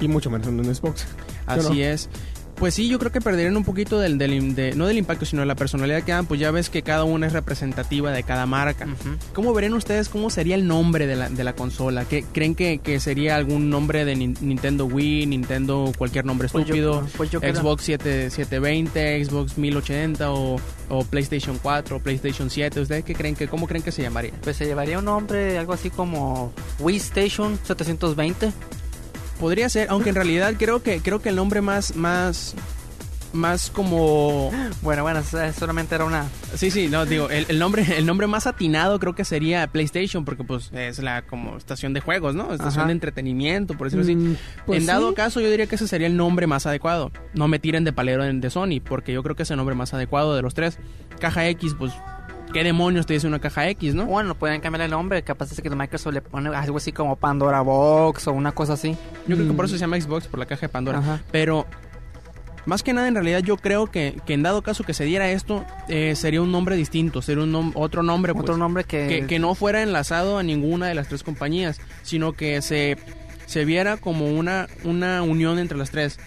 Y 0.00 0.08
mucho 0.08 0.30
menos 0.30 0.46
en 0.46 0.60
un 0.60 0.74
Xbox. 0.74 1.06
Así 1.46 1.78
no. 1.80 1.84
es. 1.84 2.08
Pues 2.58 2.74
sí, 2.74 2.88
yo 2.88 2.98
creo 2.98 3.12
que 3.12 3.20
perderían 3.20 3.56
un 3.56 3.62
poquito 3.62 4.00
del, 4.00 4.18
del 4.18 4.56
de- 4.56 4.74
no 4.74 4.88
del 4.88 4.98
impacto, 4.98 5.24
sino 5.24 5.42
de 5.42 5.46
la 5.46 5.54
personalidad 5.54 6.02
que 6.02 6.10
dan, 6.10 6.26
pues 6.26 6.40
ya 6.40 6.50
ves 6.50 6.70
que 6.70 6.82
cada 6.82 7.04
una 7.04 7.28
es 7.28 7.32
representativa 7.32 8.10
de 8.10 8.24
cada 8.24 8.46
marca. 8.46 8.84
¿Cómo 9.32 9.54
verían 9.54 9.74
ustedes 9.74 10.08
cómo 10.08 10.28
sería 10.28 10.56
el 10.56 10.66
nombre 10.66 11.06
de 11.06 11.14
la, 11.14 11.28
de 11.28 11.44
la 11.44 11.52
consola? 11.54 12.04
¿Qué, 12.04 12.24
¿Creen 12.32 12.56
que, 12.56 12.78
que 12.78 12.98
sería 12.98 13.36
algún 13.36 13.70
nombre 13.70 14.04
de 14.04 14.16
Nin- 14.16 14.40
Nintendo 14.40 14.86
Wii, 14.86 15.26
Nintendo 15.26 15.92
cualquier 15.96 16.24
nombre 16.24 16.48
Pues 16.48 16.66
yo- 16.66 16.74
estúpido? 16.74 17.06
pues 17.16 17.30
yo 17.30 17.40
creo- 17.40 17.54
Xbox 17.54 17.84
7, 17.84 18.28
720, 18.30 19.24
Xbox 19.24 19.56
1080 19.56 20.32
o, 20.32 20.56
o 20.88 21.04
PlayStation 21.04 21.58
4 21.62 21.96
o 21.96 22.00
PlayStation 22.00 22.50
7. 22.50 22.80
¿Ustedes 22.80 23.04
qué 23.04 23.14
creen 23.14 23.36
que, 23.36 23.46
cómo 23.46 23.68
creen 23.68 23.84
que 23.84 23.92
se 23.92 24.02
llamaría? 24.02 24.32
Pues 24.42 24.56
se 24.56 24.64
llevaría 24.66 24.98
un 24.98 25.04
nombre, 25.04 25.56
algo 25.58 25.74
así 25.74 25.90
como 25.90 26.52
Wii 26.80 26.96
Station 26.96 27.56
720. 27.64 28.50
Podría 29.38 29.68
ser, 29.68 29.88
aunque 29.90 30.08
en 30.10 30.14
realidad 30.16 30.54
creo 30.58 30.82
que 30.82 31.00
creo 31.00 31.20
que 31.20 31.28
el 31.28 31.36
nombre 31.36 31.60
más 31.60 31.94
más 31.96 32.54
más 33.32 33.70
como 33.70 34.50
Bueno, 34.80 35.02
bueno, 35.02 35.22
solamente 35.56 35.94
era 35.94 36.06
una... 36.06 36.26
sí 36.54 36.70
sí 36.70 36.88
no 36.88 37.04
digo 37.04 37.28
el, 37.28 37.44
el 37.48 37.58
nombre 37.58 37.84
el 37.98 38.06
nombre 38.06 38.26
más 38.26 38.46
atinado 38.46 38.98
creo 38.98 39.14
que 39.14 39.24
sería 39.24 39.66
PlayStation 39.66 40.24
porque 40.24 40.44
pues 40.44 40.70
es 40.72 40.98
la 41.00 41.22
como 41.22 41.58
estación 41.58 41.92
de 41.92 42.00
juegos 42.00 42.34
no 42.34 42.52
estación 42.52 42.80
Ajá. 42.80 42.86
de 42.86 42.92
entretenimiento 42.92 43.76
por 43.76 43.86
decirlo 43.88 44.04
así. 44.04 44.16
Mm, 44.16 44.36
pues 44.64 44.80
en 44.80 44.86
dado 44.86 45.10
sí. 45.10 45.14
caso 45.14 45.40
yo 45.40 45.50
diría 45.50 45.66
que 45.66 45.74
ese 45.74 45.86
sería 45.86 46.06
el 46.06 46.16
nombre 46.16 46.46
más 46.46 46.64
adecuado. 46.66 47.12
No 47.34 47.48
me 47.48 47.58
tiren 47.58 47.84
de 47.84 47.92
palero 47.92 48.24
de 48.24 48.50
Sony 48.50 48.80
porque 48.82 49.12
yo 49.12 49.22
creo 49.22 49.36
que 49.36 49.42
es 49.42 49.50
el 49.50 49.58
nombre 49.58 49.74
más 49.74 49.92
adecuado 49.92 50.34
de 50.34 50.40
los 50.42 50.54
tres. 50.54 50.78
Caja 51.20 51.46
X 51.48 51.74
pues 51.78 51.92
qué 52.52 52.64
demonios 52.64 53.06
te 53.06 53.14
dice 53.14 53.26
una 53.26 53.38
caja 53.38 53.68
X 53.70 53.94
no 53.94 54.06
Bueno, 54.06 54.34
pueden 54.34 54.60
cambiar 54.60 54.82
el 54.82 54.90
nombre, 54.90 55.22
capaz 55.22 55.52
es 55.52 55.60
que 55.60 55.70
Microsoft 55.70 56.12
le 56.14 56.22
pone 56.22 56.48
algo 56.54 56.76
así 56.76 56.92
como 56.92 57.16
Pandora 57.16 57.60
Box 57.60 58.26
o 58.28 58.32
una 58.32 58.52
cosa 58.52 58.74
así. 58.74 58.96
Yo 59.26 59.36
creo 59.36 59.46
que 59.46 59.52
Mm. 59.52 59.56
por 59.56 59.64
eso 59.66 59.74
se 59.74 59.80
llama 59.80 60.00
Xbox, 60.00 60.26
por 60.28 60.38
la 60.40 60.46
caja 60.46 60.62
de 60.62 60.68
Pandora. 60.68 60.98
Ajá. 60.98 61.20
Pero, 61.30 61.66
más 62.66 62.82
que 62.82 62.92
nada, 62.92 63.08
en 63.08 63.14
realidad, 63.14 63.40
yo 63.40 63.56
creo 63.56 63.86
que, 63.86 64.20
que 64.26 64.34
en 64.34 64.42
dado 64.42 64.62
caso 64.62 64.84
que 64.84 64.92
se 64.94 65.04
diera 65.04 65.30
esto, 65.30 65.64
eh, 65.88 66.14
sería 66.16 66.42
un 66.42 66.52
nombre 66.52 66.76
distinto, 66.76 67.22
sería 67.22 67.44
un 67.44 67.52
nom- 67.52 67.72
otro 67.74 68.02
nombre, 68.02 68.32
pues, 68.34 68.42
Otro 68.42 68.56
nombre 68.56 68.84
que... 68.84 69.06
que, 69.08 69.26
que 69.26 69.38
no 69.38 69.54
fuera 69.54 69.82
enlazado 69.82 70.38
a 70.38 70.42
ninguna 70.42 70.86
de 70.86 70.94
las 70.94 71.08
tres 71.08 71.22
compañías, 71.22 71.80
sino 72.02 72.32
que 72.32 72.60
se, 72.62 72.96
se 73.46 73.64
viera 73.64 73.96
como 73.96 74.26
una, 74.26 74.68
una 74.84 75.22
unión 75.22 75.58
entre 75.58 75.78
las 75.78 75.90
tres. 75.90 76.18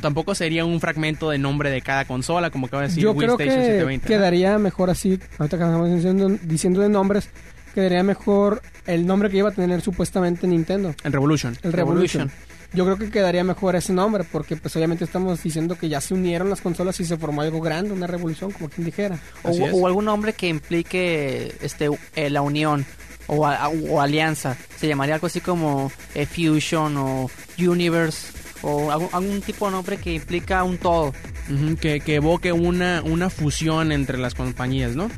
Tampoco 0.00 0.34
sería 0.34 0.64
un 0.64 0.80
fragmento 0.80 1.28
de 1.30 1.38
nombre 1.38 1.70
de 1.70 1.82
cada 1.82 2.04
consola, 2.06 2.50
como 2.50 2.66
acaba 2.66 2.82
de 2.82 2.88
decir 2.88 3.02
Yo 3.02 3.12
Wii 3.12 3.18
creo 3.26 3.32
Station 3.34 3.56
que 3.60 3.64
720. 3.66 4.08
¿no? 4.08 4.08
quedaría 4.08 4.58
mejor 4.58 4.90
así, 4.90 5.18
ahorita 5.38 5.58
que 5.58 5.64
estamos 5.64 5.90
diciendo, 5.94 6.38
diciendo 6.42 6.80
de 6.80 6.88
nombres, 6.88 7.28
quedaría 7.74 8.02
mejor 8.02 8.62
el 8.86 9.06
nombre 9.06 9.28
que 9.30 9.38
iba 9.38 9.50
a 9.50 9.52
tener 9.52 9.80
supuestamente 9.82 10.46
Nintendo, 10.46 10.94
El 11.04 11.12
Revolution. 11.12 11.56
el 11.62 11.72
Revolution. 11.72 12.30
Yo 12.74 12.84
creo 12.86 12.96
que 12.96 13.10
quedaría 13.10 13.44
mejor 13.44 13.76
ese 13.76 13.92
nombre, 13.92 14.24
porque 14.24 14.56
pues 14.56 14.74
obviamente 14.76 15.04
estamos 15.04 15.42
diciendo 15.42 15.76
que 15.76 15.90
ya 15.90 16.00
se 16.00 16.14
unieron 16.14 16.48
las 16.48 16.62
consolas 16.62 16.98
y 17.00 17.04
se 17.04 17.18
formó 17.18 17.42
algo 17.42 17.60
grande, 17.60 17.92
una 17.92 18.06
revolución, 18.06 18.50
como 18.50 18.70
quien 18.70 18.86
dijera. 18.86 19.18
O, 19.42 19.86
algún 19.86 20.06
nombre 20.06 20.32
que 20.32 20.48
implique 20.48 21.54
este 21.60 21.90
eh, 22.16 22.30
la 22.30 22.40
unión 22.40 22.86
o, 23.26 23.46
a- 23.46 23.68
o 23.68 24.00
alianza. 24.00 24.56
Se 24.78 24.88
llamaría 24.88 25.16
algo 25.16 25.26
así 25.26 25.42
como 25.42 25.92
eh, 26.14 26.24
Fusion 26.24 26.96
o 26.96 27.30
Universe 27.58 28.28
o 28.62 28.90
algún, 28.90 29.08
algún 29.12 29.40
tipo 29.42 29.66
de 29.66 29.72
nombre 29.72 29.96
que 29.98 30.14
implica 30.14 30.62
un 30.64 30.78
todo. 30.78 31.12
Ujú, 31.50 31.76
que, 31.76 32.00
que 32.00 32.14
evoque 32.16 32.52
una, 32.52 33.02
una 33.04 33.28
fusión 33.28 33.90
entre 33.92 34.16
las 34.18 34.34
compañías, 34.34 34.94
¿no? 34.94 35.10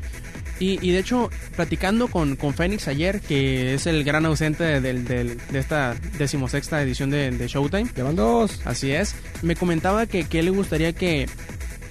Y, 0.61 0.79
y 0.87 0.93
de 0.93 1.01
hecho, 1.01 1.31
platicando 1.57 2.07
con, 2.09 2.37
con 2.37 2.55
Fénix 2.55 2.87
ayer, 2.89 3.21
que 3.21 3.75
es 3.75 3.87
el 3.87 4.05
gran 4.05 4.25
ausente 4.25 4.63
de, 4.65 4.81
del- 4.81 5.05
del- 5.05 5.37
de 5.51 5.59
esta 5.59 5.97
decimosexta 6.17 6.81
edición 6.81 7.11
de, 7.11 7.31
de 7.33 7.49
Showtime, 7.49 7.91
Llevan 7.95 8.15
dos. 8.17 8.61
así 8.65 8.93
es, 8.93 9.15
me 9.43 9.57
comentaba 9.57 10.07
que, 10.07 10.25
que 10.25 10.43
le 10.45 10.51
gustaría 10.51 10.93
que, 10.93 11.27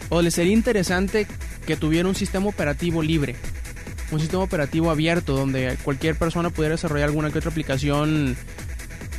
o 0.09 0.21
le 0.21 0.31
sería 0.31 0.53
interesante 0.53 1.27
que 1.67 1.75
tuviera 1.75 2.07
un 2.07 2.15
sistema 2.15 2.47
operativo 2.47 3.03
libre, 3.03 3.35
un 4.11 4.19
sistema 4.21 4.43
operativo 4.43 4.89
abierto, 4.91 5.35
donde 5.35 5.77
cualquier 5.83 6.15
persona 6.15 6.49
pudiera 6.49 6.75
desarrollar 6.75 7.09
alguna 7.09 7.31
que 7.31 7.39
otra 7.39 7.51
aplicación 7.51 8.37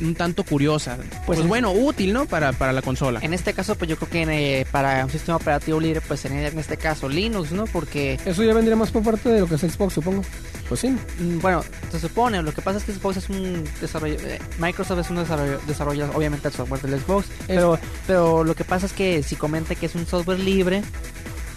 un 0.01 0.15
tanto 0.15 0.43
curiosa. 0.43 0.97
Pues, 1.25 1.39
Pues- 1.39 1.47
bueno, 1.47 1.71
útil, 1.71 2.13
¿no? 2.13 2.25
Para, 2.25 2.51
para 2.53 2.73
la 2.73 2.81
consola. 2.81 3.19
En 3.21 3.33
este 3.33 3.53
caso, 3.53 3.75
pues 3.75 3.89
yo 3.89 3.97
creo 3.97 4.09
que 4.09 4.61
eh, 4.61 4.65
para 4.71 5.03
un 5.05 5.11
sistema 5.11 5.37
operativo 5.37 5.79
libre, 5.79 6.01
pues 6.01 6.19
sería 6.19 6.47
en 6.47 6.59
este 6.59 6.77
caso 6.77 7.07
Linux, 7.09 7.51
¿no? 7.51 7.65
Porque, 7.65 8.19
Eso 8.25 8.43
ya 8.43 8.53
vendría 8.53 8.75
más 8.75 8.91
por 8.91 9.03
parte 9.03 9.29
de 9.29 9.39
lo 9.41 9.47
que 9.47 9.55
es 9.55 9.61
Xbox, 9.61 9.93
supongo. 9.93 10.21
Pues 10.67 10.81
sí. 10.81 10.89
mm, 10.89 11.39
bueno, 11.39 11.63
se 11.91 11.99
supone, 11.99 12.41
lo 12.41 12.51
que 12.53 12.61
pasa 12.61 12.79
es 12.79 12.83
que 12.85 12.93
Xbox 12.93 13.17
es 13.17 13.29
un 13.29 13.63
desarrollo, 13.81 14.15
eh, 14.19 14.39
Microsoft 14.57 14.99
es 14.99 15.09
un 15.11 15.17
desarrollo, 15.17 15.59
desarrolla 15.67 16.09
obviamente 16.13 16.47
el 16.47 16.53
software 16.55 16.81
del 16.81 16.99
Xbox, 16.99 17.27
pero, 17.45 17.77
pero 18.07 18.43
lo 18.43 18.55
que 18.55 18.63
pasa 18.63 18.87
es 18.87 18.93
que 18.93 19.21
si 19.21 19.35
comenta 19.35 19.75
que 19.75 19.85
es 19.85 19.93
un 19.95 20.07
software 20.07 20.39
libre, 20.39 20.81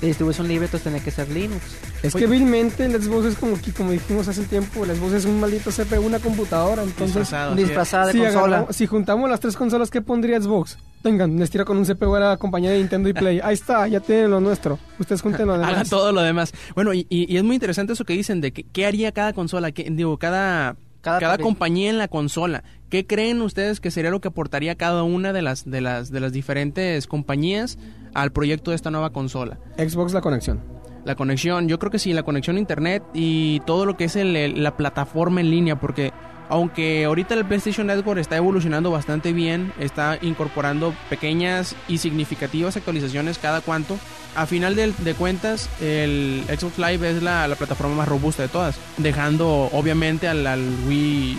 de 0.00 0.06
distribución 0.06 0.46
libre, 0.46 0.66
entonces 0.66 0.84
tiene 0.84 1.02
que 1.02 1.10
ser 1.10 1.28
Linux. 1.30 1.62
Es 2.02 2.14
Oye. 2.14 2.24
que 2.26 2.30
vilmente 2.30 2.84
el 2.84 2.92
Xbox 3.02 3.26
es 3.26 3.34
como 3.36 3.60
que, 3.60 3.72
como 3.72 3.90
dijimos 3.90 4.28
hace 4.28 4.44
tiempo, 4.44 4.84
el 4.84 4.94
Xbox 4.94 5.12
es 5.14 5.24
un 5.24 5.40
maldito 5.40 5.70
CPU, 5.70 6.00
una 6.06 6.20
computadora, 6.20 6.82
entonces... 6.84 7.06
Disfrazado. 7.16 7.54
Disfrazada 7.56 8.06
de 8.06 8.12
Si, 8.12 8.18
consola. 8.20 8.56
agarramos- 8.58 8.76
si 8.76 8.86
juntamos 8.86 9.28
las 9.30 9.40
tres 9.40 9.56
consolas, 9.56 9.90
¿qué 9.90 10.00
pondría 10.00 10.40
Xbox? 10.40 10.78
Vengan, 11.02 11.36
les 11.38 11.50
tiro 11.50 11.64
con 11.64 11.76
un 11.76 11.84
CPU 11.84 12.14
a 12.14 12.20
la 12.20 12.36
compañía 12.36 12.70
de 12.70 12.78
Nintendo 12.78 13.08
y 13.08 13.14
Play. 13.14 13.40
Ahí 13.44 13.54
está, 13.54 13.88
ya 13.88 13.98
tienen 14.00 14.30
lo 14.30 14.40
nuestro. 14.40 14.78
Ustedes 15.00 15.22
junten 15.22 15.46
lo 15.48 15.54
Haga 15.54 15.66
demás. 15.70 15.90
todo 15.90 16.12
lo 16.12 16.22
demás. 16.22 16.52
Bueno, 16.76 16.94
y, 16.94 17.06
y- 17.10 17.32
y 17.32 17.36
es 17.36 17.42
muy 17.42 17.56
interesante 17.56 17.94
eso 17.94 18.04
que 18.04 18.12
dicen 18.12 18.40
de 18.40 18.52
que, 18.52 18.62
qué 18.64 18.86
haría 18.86 19.10
cada 19.10 19.32
consola, 19.32 19.70
digo, 19.72 20.18
cada, 20.18 20.76
Cada 21.00 21.18
cada, 21.18 21.38
compañía 21.38 21.90
en 21.90 21.98
la 21.98 22.06
consola. 22.06 22.62
¿Qué 22.90 23.06
creen 23.06 23.42
ustedes 23.42 23.80
que 23.80 23.90
sería 23.90 24.10
lo 24.12 24.20
que 24.20 24.28
aportaría 24.28 24.76
cada 24.76 25.02
una 25.02 25.32
de 25.32 25.42
las, 25.42 25.68
de 25.68 25.80
las, 25.80 26.10
de 26.12 26.20
las 26.20 26.32
diferentes 26.32 27.06
compañías 27.08 27.76
al 28.14 28.30
proyecto 28.32 28.70
de 28.70 28.76
esta 28.76 28.90
nueva 28.92 29.10
consola? 29.10 29.58
Xbox 29.76 30.12
la 30.12 30.20
conexión. 30.20 30.60
La 31.08 31.14
conexión, 31.14 31.68
yo 31.68 31.78
creo 31.78 31.90
que 31.90 31.98
sí, 31.98 32.12
la 32.12 32.22
conexión 32.22 32.56
a 32.56 32.58
internet 32.58 33.02
y 33.14 33.60
todo 33.60 33.86
lo 33.86 33.96
que 33.96 34.04
es 34.04 34.14
el- 34.14 34.62
la 34.62 34.76
plataforma 34.76 35.40
en 35.40 35.50
línea, 35.50 35.80
porque 35.80 36.12
aunque 36.50 37.06
ahorita 37.06 37.32
el 37.32 37.46
PlayStation 37.46 37.86
Network 37.86 38.20
está 38.20 38.36
evolucionando 38.36 38.90
bastante 38.90 39.32
bien, 39.32 39.72
está 39.80 40.18
incorporando 40.20 40.92
pequeñas 41.08 41.74
y 41.88 41.96
significativas 41.96 42.76
actualizaciones 42.76 43.38
cada 43.38 43.62
cuanto, 43.62 43.96
a 44.36 44.44
final 44.44 44.76
de, 44.76 44.92
cuentas 45.14 45.70
el 45.80 46.42
Xbox 46.46 46.76
Live 46.76 47.10
es 47.10 47.22
la, 47.22 47.48
la 47.48 47.56
plataforma 47.56 47.94
más 47.96 48.08
robusta 48.08 48.42
de 48.42 48.48
todas, 48.50 48.76
dejando 48.98 49.70
obviamente 49.72 50.28
al, 50.28 50.46
al 50.46 50.60
Wii, 50.86 51.38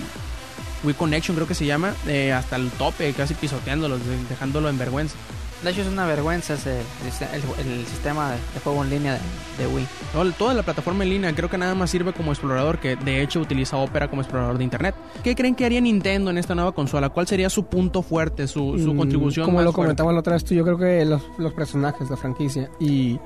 Wii 0.83 0.95
Connection 0.95 1.35
creo 1.35 1.47
que 1.47 1.53
se 1.53 1.67
llama, 1.67 1.93
eh, 2.07 2.31
hasta 2.33 2.55
el 2.55 2.71
tope, 2.71 3.13
casi 3.13 3.35
pisoteándolo, 3.35 3.99
de- 3.99 4.23
dejándolo 4.29 4.67
en 4.67 4.79
vergüenza. 4.79 5.15
De 5.63 5.71
hecho, 5.71 5.81
es 5.81 5.87
una 5.87 6.05
vergüenza 6.05 6.53
ese, 6.53 6.79
el, 6.79 7.67
el 7.67 7.85
sistema 7.85 8.31
de, 8.31 8.37
de 8.53 8.59
juego 8.63 8.81
en 8.83 8.89
línea 8.89 9.13
de, 9.13 9.19
de 9.65 9.67
Wii. 9.73 9.85
Todo- 10.13 10.31
Toda 10.31 10.53
la 10.53 10.63
plataforma 10.63 11.03
en 11.03 11.09
línea 11.09 11.35
creo 11.35 11.49
que 11.49 11.57
nada 11.57 11.75
más 11.75 11.89
sirve 11.89 12.13
como 12.13 12.31
explorador, 12.31 12.79
que 12.79 12.95
de 12.95 13.21
hecho 13.21 13.41
utiliza 13.41 13.75
Opera 13.77 14.07
como 14.09 14.21
explorador 14.21 14.57
de 14.57 14.63
internet. 14.63 14.95
¿Qué 15.23 15.35
creen 15.35 15.55
que 15.55 15.65
haría 15.65 15.81
Nintendo 15.81 16.31
en 16.31 16.37
esta 16.37 16.55
nueva 16.55 16.71
consola? 16.71 17.09
¿Cuál 17.09 17.27
sería 17.27 17.49
su 17.49 17.65
punto 17.65 18.01
fuerte, 18.01 18.47
su, 18.47 18.79
su 18.79 18.93
Mm, 18.93 18.97
contribución 18.97 19.45
Como 19.45 19.57
más 19.57 19.65
lo 19.65 19.73
comentamos 19.73 20.13
la 20.13 20.19
otra 20.21 20.33
vez 20.33 20.45
tú, 20.45 20.53
yo 20.55 20.63
creo 20.63 20.77
que 20.77 21.03
los, 21.03 21.21
los 21.37 21.51
personajes, 21.53 22.09
la 22.09 22.15
franquicia. 22.15 22.69
Y 22.79 23.19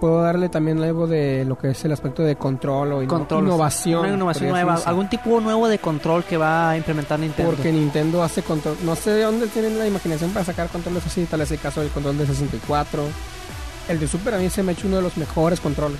puedo 0.00 0.22
darle 0.22 0.48
también 0.48 0.82
algo 0.82 1.06
de 1.06 1.44
lo 1.44 1.56
que 1.56 1.70
es 1.70 1.84
el 1.84 1.92
aspecto 1.92 2.22
de 2.22 2.36
control 2.36 2.92
o 2.92 3.06
Control, 3.06 3.44
innovación. 3.44 4.00
Una 4.00 4.14
innovación 4.14 4.48
podría 4.50 4.62
nueva. 4.64 4.72
decirse. 4.72 4.88
Algún 4.90 5.08
tipo 5.08 5.40
nuevo 5.40 5.68
de 5.68 5.78
control 5.78 6.24
que 6.24 6.36
va 6.36 6.70
a 6.70 6.76
implementar 6.76 7.18
Nintendo. 7.18 7.50
Porque 7.52 7.72
Nintendo 7.72 8.22
hace 8.22 8.42
control. 8.42 8.76
No 8.84 8.96
sé 8.96 9.10
de 9.10 9.22
dónde 9.22 9.46
tienen 9.48 9.78
la 9.78 9.86
imaginación 9.86 10.30
para 10.32 10.44
sacar 10.44 10.68
controles 10.68 11.04
así. 11.06 11.24
Tal 11.24 11.40
es 11.40 11.50
el 11.50 11.58
caso 11.58 11.80
del 11.80 11.90
control 11.90 12.18
de 12.18 12.26
64. 12.26 13.02
El 13.88 14.00
de 14.00 14.08
Super 14.08 14.34
a 14.34 14.38
mí 14.38 14.48
se 14.50 14.62
me 14.62 14.72
ha 14.72 14.74
hecho 14.74 14.86
uno 14.86 14.96
de 14.96 15.02
los 15.02 15.16
mejores 15.16 15.60
controles. 15.60 15.98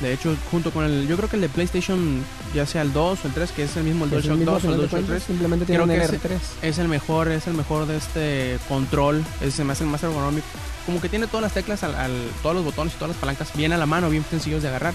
De 0.00 0.12
hecho, 0.12 0.36
junto 0.50 0.70
con 0.70 0.84
el... 0.84 1.08
Yo 1.08 1.16
creo 1.16 1.28
que 1.28 1.36
el 1.36 1.42
de 1.42 1.48
PlayStation, 1.48 2.22
ya 2.54 2.66
sea 2.66 2.82
el 2.82 2.92
2 2.92 3.18
o 3.24 3.26
el 3.28 3.34
3, 3.34 3.50
que 3.50 3.64
es 3.64 3.76
el 3.76 3.82
mismo 3.84 4.04
el 4.04 4.12
Es 4.12 4.16
el 4.18 4.22
DualShock 4.22 4.38
mismo, 4.38 4.52
2 4.52 4.64
o 4.64 4.68
el 4.68 4.74
DualShock 4.76 4.90
cuentas, 4.90 5.10
3, 5.16 5.22
Simplemente 5.24 5.66
tiene 5.66 5.84
Creo 5.84 6.18
que 6.20 6.28
R3. 6.28 6.38
es 6.62 6.78
el 6.78 6.88
mejor, 6.88 7.28
es 7.28 7.46
el 7.48 7.54
mejor 7.54 7.86
de 7.86 7.96
este 7.96 8.58
control. 8.68 9.24
Es 9.40 9.54
se 9.54 9.64
me 9.64 9.72
hace 9.72 9.82
el 9.84 9.90
más 9.90 10.02
ergonómico. 10.04 10.46
Como 10.86 11.00
que 11.00 11.08
tiene 11.08 11.26
todas 11.26 11.42
las 11.42 11.52
teclas, 11.52 11.82
al, 11.82 11.94
al- 11.96 12.28
todos 12.42 12.54
los 12.54 12.64
botones 12.64 12.94
y 12.94 12.96
todas 12.96 13.08
las 13.10 13.18
palancas 13.18 13.48
bien 13.54 13.72
a 13.72 13.76
la 13.76 13.86
mano, 13.86 14.08
bien 14.08 14.24
sencillos 14.30 14.62
de 14.62 14.68
agarrar. 14.68 14.94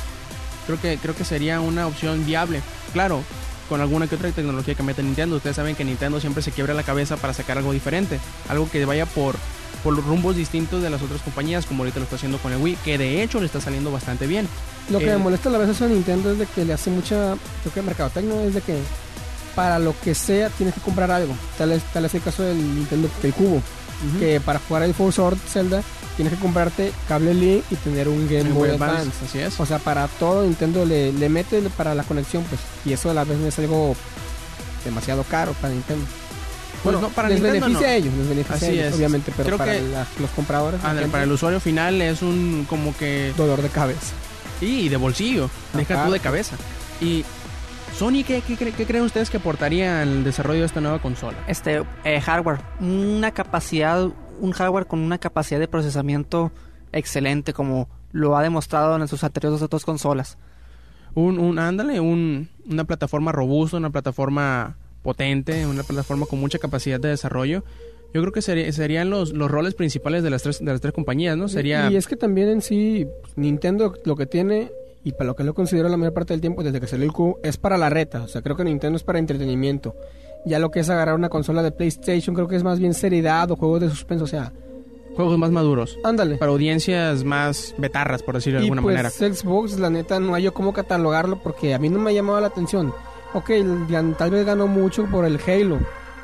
Creo 0.68 0.80
que, 0.80 0.98
creo 0.98 1.14
que 1.16 1.26
sería 1.26 1.60
una 1.60 1.86
opción 1.86 2.26
viable. 2.26 2.62
Claro, 2.94 3.22
con 3.68 3.82
alguna 3.82 4.08
que 4.08 4.16
otra 4.16 4.32
tecnología 4.32 4.74
que 4.76 4.84
mete 4.84 5.04
Nintendo. 5.04 5.36
Ustedes 5.36 5.58
saben 5.58 5.76
que 5.76 5.84
Nintendo 5.84 6.22
siempre 6.22 6.42
se 6.42 6.52
quiebra 6.54 6.74
la 6.74 6.84
cabeza 6.84 7.18
para 7.18 7.34
sacar 7.34 7.58
algo 7.58 7.74
diferente. 7.74 8.20
Algo 8.48 8.70
que 8.72 8.86
vaya 8.86 9.06
por, 9.06 9.36
por 9.84 9.94
los 9.96 10.06
rumbos 10.06 10.36
distintos 10.36 10.82
de 10.82 10.90
las 10.90 11.02
otras 11.02 11.22
compañías, 11.22 11.66
como 11.66 11.84
ahorita 11.84 12.00
lo 12.00 12.04
está 12.06 12.16
haciendo 12.16 12.38
con 12.38 12.54
el 12.54 12.60
Wii, 12.62 12.78
que 12.86 12.98
de 12.98 13.22
hecho 13.22 13.40
le 13.40 13.46
está 13.48 13.60
saliendo 13.60 13.92
bastante 13.92 14.28
bien. 14.28 14.48
Lo 14.90 15.00
que 15.00 15.06
Eh, 15.10 15.12
me 15.12 15.18
molesta 15.18 15.50
a 15.50 15.52
la 15.52 15.58
vez 15.58 15.70
eso 15.70 15.88
de 15.88 15.94
Nintendo 15.94 16.32
es 16.32 16.40
de 16.40 16.46
que 16.46 16.64
le 16.66 16.74
hace 16.74 16.90
mucha, 16.90 17.36
creo 17.62 17.74
que 17.74 17.82
mercadotecnia 17.82 18.44
es 18.46 18.54
de 18.54 18.62
que 18.62 18.78
para 19.56 19.78
lo 19.80 19.94
que 20.04 20.16
sea 20.16 20.50
tienes 20.50 20.74
que 20.74 20.82
comprar 20.82 21.12
algo. 21.12 21.36
Tal 21.58 21.72
es, 21.74 21.84
tal 21.94 22.06
es 22.06 22.14
el 22.16 22.22
caso 22.22 22.44
del 22.44 22.58
Nintendo 22.76 23.10
del 23.22 23.34
Cubo, 23.34 23.62
que 24.20 24.40
para 24.42 24.60
jugar 24.60 24.84
el 24.84 24.94
Four 24.94 25.14
Sword 25.14 25.38
Zelda 25.48 25.84
tienes 26.16 26.34
que 26.34 26.40
comprarte 26.40 26.92
cable 27.08 27.34
Link 27.34 27.64
y 27.72 27.76
tener 27.76 28.08
un 28.08 28.28
Game 28.30 28.52
Boy 28.52 28.70
Advance. 28.70 29.02
Advance, 29.02 29.26
así 29.26 29.40
es. 29.40 29.60
O 29.60 29.66
sea, 29.66 29.80
para 29.80 30.08
todo 30.08 30.44
Nintendo 30.44 30.86
le, 30.86 31.12
le 31.14 31.30
mete 31.30 31.62
para 31.78 31.94
la 31.96 32.04
conexión, 32.04 32.44
pues. 32.50 32.62
Y 32.86 32.94
eso 32.94 33.10
a 33.10 33.14
la 33.14 33.24
vez 33.24 33.38
no 33.38 33.48
es 33.48 33.58
algo 33.60 33.96
demasiado 34.86 35.24
caro 35.24 35.54
para 35.62 35.74
Nintendo. 35.74 36.06
Pues 36.84 37.00
no, 37.00 37.10
para 37.10 37.30
les 37.30 37.40
Nintendo 37.42 37.66
beneficia 37.68 37.88
no. 37.88 37.94
a 37.94 37.96
ellos, 37.98 38.14
les 38.16 38.28
beneficia 38.30 38.56
Así 38.56 38.66
a 38.66 38.70
ellos, 38.72 38.86
es. 38.88 38.96
obviamente, 38.96 39.32
pero 39.38 39.46
Creo 39.48 39.58
para 39.58 39.74
que- 39.74 39.82
la- 39.82 40.08
los 40.20 40.30
compradores, 40.32 40.82
para 40.82 41.24
el 41.24 41.32
usuario 41.32 41.60
final 41.60 42.02
es 42.02 42.22
un 42.22 42.66
como 42.70 42.96
que 42.98 43.34
dolor 43.38 43.62
de 43.62 43.70
cabeza. 43.70 44.14
y 44.62 44.90
de 44.90 44.98
bolsillo, 44.98 45.50
deja 45.74 46.06
tú 46.06 46.12
de 46.12 46.20
cabeza. 46.20 46.56
Y 47.02 47.26
Sony, 47.98 48.24
¿qué, 48.26 48.42
qué, 48.46 48.58
cre- 48.58 48.74
qué 48.74 48.86
creen 48.86 49.04
ustedes 49.04 49.30
que 49.30 49.38
aportaría 49.38 50.02
al 50.02 50.24
desarrollo 50.24 50.62
de 50.62 50.66
esta 50.66 50.82
nueva 50.82 51.00
consola? 51.02 51.38
Este 51.48 51.84
eh, 52.04 52.20
hardware, 52.22 52.60
una 52.80 53.32
capacidad, 53.32 54.08
un 54.40 54.52
hardware 54.52 54.86
con 54.88 55.00
una 55.00 55.18
capacidad 55.20 55.60
de 55.60 55.68
procesamiento 55.68 56.52
excelente, 56.92 57.54
como 57.54 57.88
lo 58.12 58.36
ha 58.38 58.44
demostrado 58.44 58.96
en 58.96 59.08
sus 59.08 59.24
anteriores 59.24 59.60
dos 59.70 59.86
consolas. 59.86 60.38
Un, 61.16 61.38
un 61.40 61.60
ándale, 61.60 62.00
un, 62.00 62.50
una 62.68 62.84
plataforma 62.86 63.32
robusta, 63.32 63.78
una 63.78 63.90
plataforma 63.92 64.76
potente, 65.04 65.68
una 65.68 65.84
plataforma 65.84 66.26
con 66.26 66.40
mucha 66.40 66.58
capacidad 66.58 67.00
de 67.00 67.10
desarrollo. 67.10 67.64
Yo 68.14 68.22
creo 68.22 68.32
que 68.32 68.42
sería- 68.42 68.72
serían 68.72 69.10
los, 69.10 69.34
los 69.34 69.50
roles 69.52 69.74
principales 69.76 70.24
de 70.24 70.30
las 70.30 70.44
tres, 70.44 70.60
de 70.60 70.72
las 70.72 70.82
tres 70.82 70.94
compañías, 70.94 71.36
¿no? 71.38 71.48
Sería 71.48 71.92
Y 71.92 71.96
es 71.96 72.08
que 72.08 72.16
también 72.16 72.48
en 72.50 72.62
sí, 72.62 73.08
Nintendo 73.36 73.94
lo 74.06 74.16
que 74.16 74.26
tiene, 74.26 74.72
y 75.04 75.12
para 75.14 75.26
lo 75.26 75.36
que 75.36 75.44
lo 75.44 75.54
considero 75.54 75.90
la 75.90 75.98
mayor 75.98 76.14
parte 76.14 76.34
del 76.34 76.42
tiempo 76.42 76.64
desde 76.64 76.80
que 76.80 76.88
salió 76.88 77.06
el 77.06 77.12
cubo, 77.12 77.40
es 77.44 77.58
para 77.58 77.78
la 77.78 77.90
reta. 77.90 78.22
O 78.24 78.28
sea, 78.28 78.42
creo 78.42 78.56
que 78.56 78.64
Nintendo 78.64 78.98
es 78.98 79.04
para 79.04 79.20
entretenimiento. 79.20 79.96
Ya 80.46 80.60
lo 80.60 80.72
que 80.72 80.82
es 80.82 80.90
agarrar 80.90 81.16
una 81.16 81.30
consola 81.30 81.64
de 81.64 81.72
PlayStation, 81.72 82.36
creo 82.36 82.48
que 82.48 82.56
es 82.56 82.64
más 82.64 82.80
bien 82.80 82.94
seriedad 82.94 83.50
o 83.50 83.56
juegos 83.56 83.82
de 83.82 83.90
suspenso. 83.90 84.26
O 84.26 84.28
sea, 84.28 84.52
juegos 85.16 85.38
más 85.40 85.50
maduros. 85.52 85.98
ándale. 86.04 86.38
Para 86.38 86.52
audiencias 86.52 87.24
más 87.24 87.74
betarras, 87.80 88.22
por 88.24 88.36
decirlo 88.36 88.60
de 88.60 88.66
y 88.66 88.68
alguna 88.68 88.82
pues 88.84 88.96
manera. 88.96 89.10
Xbox, 89.10 89.80
la 89.80 89.90
neta, 89.90 90.20
no 90.20 90.36
hay 90.36 90.44
yo 90.44 90.54
cómo 90.54 90.72
catalogarlo 90.74 91.42
porque 91.42 91.74
a 91.74 91.80
mí 91.80 91.90
no 91.90 91.98
me 92.00 92.12
ha 92.12 92.14
llamado 92.14 92.40
la 92.42 92.48
atención. 92.48 92.94
Ok, 93.34 93.52
tal 94.18 94.32
vez 94.32 94.46
ganó 94.46 94.68
mucho 94.68 95.06
por 95.06 95.26
el 95.26 95.40
Halo. 95.46 95.80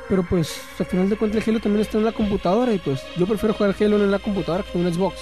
Pero 0.08 0.24
pues, 0.24 0.60
al 0.78 0.86
final 0.86 1.08
de 1.08 1.16
cuentas, 1.16 1.42
el 1.42 1.50
Halo 1.50 1.60
también 1.60 1.82
está 1.82 1.98
en 1.98 2.04
la 2.04 2.12
computadora. 2.12 2.72
Y 2.72 2.78
pues, 2.78 3.00
yo 3.16 3.26
prefiero 3.26 3.54
jugar 3.54 3.74
Halo 3.78 3.96
en 3.96 4.10
la 4.10 4.18
computadora 4.18 4.64
que 4.64 4.78
en 4.78 4.86
un 4.86 4.94
Xbox. 4.94 5.16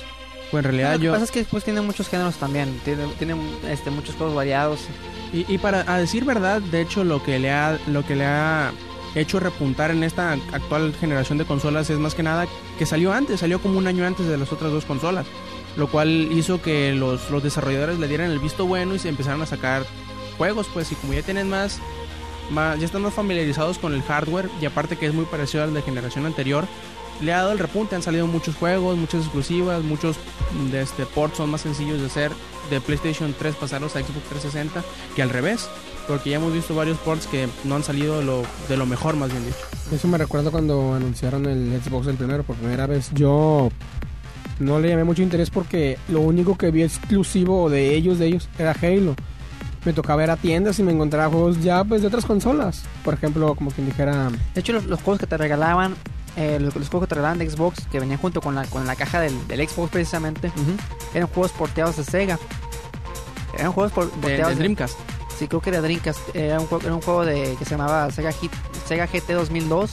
Pues 0.51 0.65
en 0.65 0.71
realidad 0.71 0.93
lo 0.95 0.99
que 0.99 1.05
yo... 1.05 1.13
pasa 1.13 1.25
es 1.25 1.31
que 1.31 1.45
pues 1.45 1.63
tiene 1.65 1.83
muchos 1.83 2.09
géneros 2.09 2.37
también, 2.37 2.81
tiene, 2.83 3.07
tiene 3.19 3.37
este, 3.69 3.91
muchos 3.91 4.15
juegos 4.15 4.35
variados. 4.35 4.81
Y, 5.33 5.45
y 5.53 5.59
para 5.59 5.85
a 5.93 5.99
decir 5.99 6.25
verdad, 6.25 6.63
de 6.63 6.81
hecho, 6.81 7.05
lo 7.05 7.23
que 7.23 7.39
le 7.39 7.51
ha, 7.51 7.79
lo 7.87 8.05
que 8.07 8.17
le 8.17 8.25
ha 8.25 8.73
hecho 9.15 9.41
repuntar 9.41 9.91
en 9.91 10.03
esta 10.05 10.33
actual 10.33 10.95
generación 10.99 11.39
de 11.39 11.45
consolas 11.45 11.91
es 11.91 11.99
más 11.99 12.15
que 12.15 12.23
nada 12.23 12.47
que 12.79 12.87
salió 12.87 13.13
antes, 13.13 13.41
salió 13.41 13.61
como 13.61 13.79
un 13.79 13.87
año 13.87 14.07
antes 14.07 14.27
de 14.27 14.39
las 14.39 14.53
otras 14.53 14.73
dos 14.73 14.85
consolas, 14.85 15.27
lo 15.77 15.89
cual 15.89 16.29
hizo 16.33 16.63
que 16.63 16.95
los, 16.95 17.31
los 17.31 17.43
desarrolladores 17.43 17.99
le 17.99 18.09
dieran 18.09 18.31
el 18.31 18.39
visto 18.39 18.67
bueno 18.67 18.95
y 18.95 18.99
se 18.99 19.09
empezaran 19.09 19.43
a 19.43 19.47
sacar 19.47 19.85
juegos, 20.39 20.69
pues, 20.73 20.91
y 20.93 20.95
como 20.95 21.13
ya 21.13 21.23
tienen 21.23 21.51
más, 21.51 21.79
ya 22.55 22.85
están 22.85 23.03
más 23.03 23.13
familiarizados 23.13 23.79
con 23.79 23.93
el 23.93 24.03
hardware 24.03 24.49
y 24.63 24.65
aparte 24.65 24.97
que 24.97 25.07
es 25.07 25.13
muy 25.13 25.27
parecido 25.27 25.65
al 25.65 25.75
de 25.75 25.83
generación 25.83 26.25
anterior, 26.25 26.67
le 27.21 27.33
ha 27.33 27.39
dado 27.39 27.53
el 27.53 27.59
repunte, 27.59 27.97
han 27.97 28.03
salido 28.03 28.27
muchos 28.27 28.57
juegos, 28.57 28.97
muchas 28.97 29.23
exclusivas, 29.23 29.83
muchos 29.83 30.17
de 30.71 30.81
este 30.83 31.05
ports 31.05 31.37
son 31.37 31.51
más 31.51 31.61
sencillos 31.63 32.01
de 32.01 32.07
hacer 32.07 32.33
de 32.71 32.81
PlayStation 32.81 33.35
3 33.37 33.57
pasarlos 33.57 33.97
a 33.97 34.01
Xbox 34.01 34.23
360 34.29 34.85
que 35.17 35.23
al 35.23 35.31
revés, 35.31 35.69
porque 36.07 36.31
ya 36.31 36.37
hemos 36.37 36.53
visto 36.53 36.75
varios 36.75 36.99
ports 36.99 37.27
que 37.27 37.49
no 37.65 37.75
han 37.77 37.83
salido 37.83 38.19
de 38.19 38.25
lo, 38.25 38.43
de 38.69 38.77
lo 38.77 38.87
mejor 38.87 39.17
más 39.17 39.31
bien 39.31 39.45
dicho. 39.45 39.59
Eso 39.93 40.07
me 40.07 40.19
recuerda 40.19 40.51
cuando 40.51 40.95
anunciaron 40.95 41.47
el 41.47 41.81
Xbox 41.83 42.07
el 42.07 42.17
primero 42.17 42.45
por 42.45 42.57
primera 42.57 42.87
vez. 42.87 43.11
Yo 43.15 43.71
no 44.61 44.81
le 44.81 44.89
llamé 44.89 45.05
mucho 45.05 45.23
interés 45.23 45.51
porque 45.51 45.99
lo 46.09 46.21
único 46.21 46.57
que 46.57 46.71
vi 46.71 46.83
exclusivo 46.83 47.71
de 47.71 47.95
ellos, 47.95 48.19
de 48.19 48.27
ellos, 48.27 48.49
era 48.59 48.73
Halo. 48.73 49.15
Me 49.89 49.95
tocaba 49.95 50.23
ir 50.23 50.31
a 50.31 50.37
tiendas 50.37 50.79
y 50.79 50.83
me 50.83 50.93
encontraba 50.93 51.31
juegos 51.31 51.63
ya 51.63 51.83
pues 51.83 52.03
de 52.03 52.09
otras 52.09 52.27
consolas. 52.27 52.83
Por 53.03 53.15
ejemplo, 53.15 53.55
como 53.55 53.71
quien 53.71 53.87
dijera... 53.87 54.29
De 54.55 54.61
hecho, 54.61 54.75
los, 54.75 54.85
los 54.85 55.01
juegos 55.01 55.19
que 55.19 55.27
te 55.27 55.39
regalaban, 55.39 55.95
eh, 56.37 56.59
los, 56.61 56.77
los 56.77 56.91
juegos 56.91 57.07
que 57.07 57.09
te 57.09 57.15
regalaban 57.15 57.39
de 57.39 57.49
Xbox, 57.49 57.87
que 57.91 57.99
venían 57.99 58.19
junto 58.21 58.43
con 58.43 58.55
la, 58.55 58.67
con 58.67 58.87
la 58.87 58.97
caja 58.97 59.19
del, 59.21 59.49
del 59.49 59.67
Xbox 59.67 59.91
precisamente, 59.91 60.53
eran 61.15 61.27
juegos 61.29 61.53
porteados 61.53 61.97
de 61.97 62.05
Sega. 62.05 62.39
Eran 63.59 63.73
juegos 63.73 63.93
por, 63.93 64.05
De, 64.05 64.11
de 64.17 64.21
porteados 64.21 64.51
de- 64.53 64.59
Dreamcast. 64.59 64.99
Sí, 65.39 65.49
creo 65.49 65.63
que 65.63 65.71
era 65.71 65.81
Dreamcast. 65.81 66.37
Era 66.37 66.61
un, 66.61 66.67
juego, 66.67 66.85
era 66.85 66.95
un 66.95 67.01
juego 67.01 67.25
de, 67.25 67.57
que 67.59 67.65
se 67.65 67.71
llamaba 67.71 68.11
Sega, 68.11 68.31
Hit, 68.33 68.53
Sega 68.87 69.07
GT 69.07 69.33
2002 69.33 69.93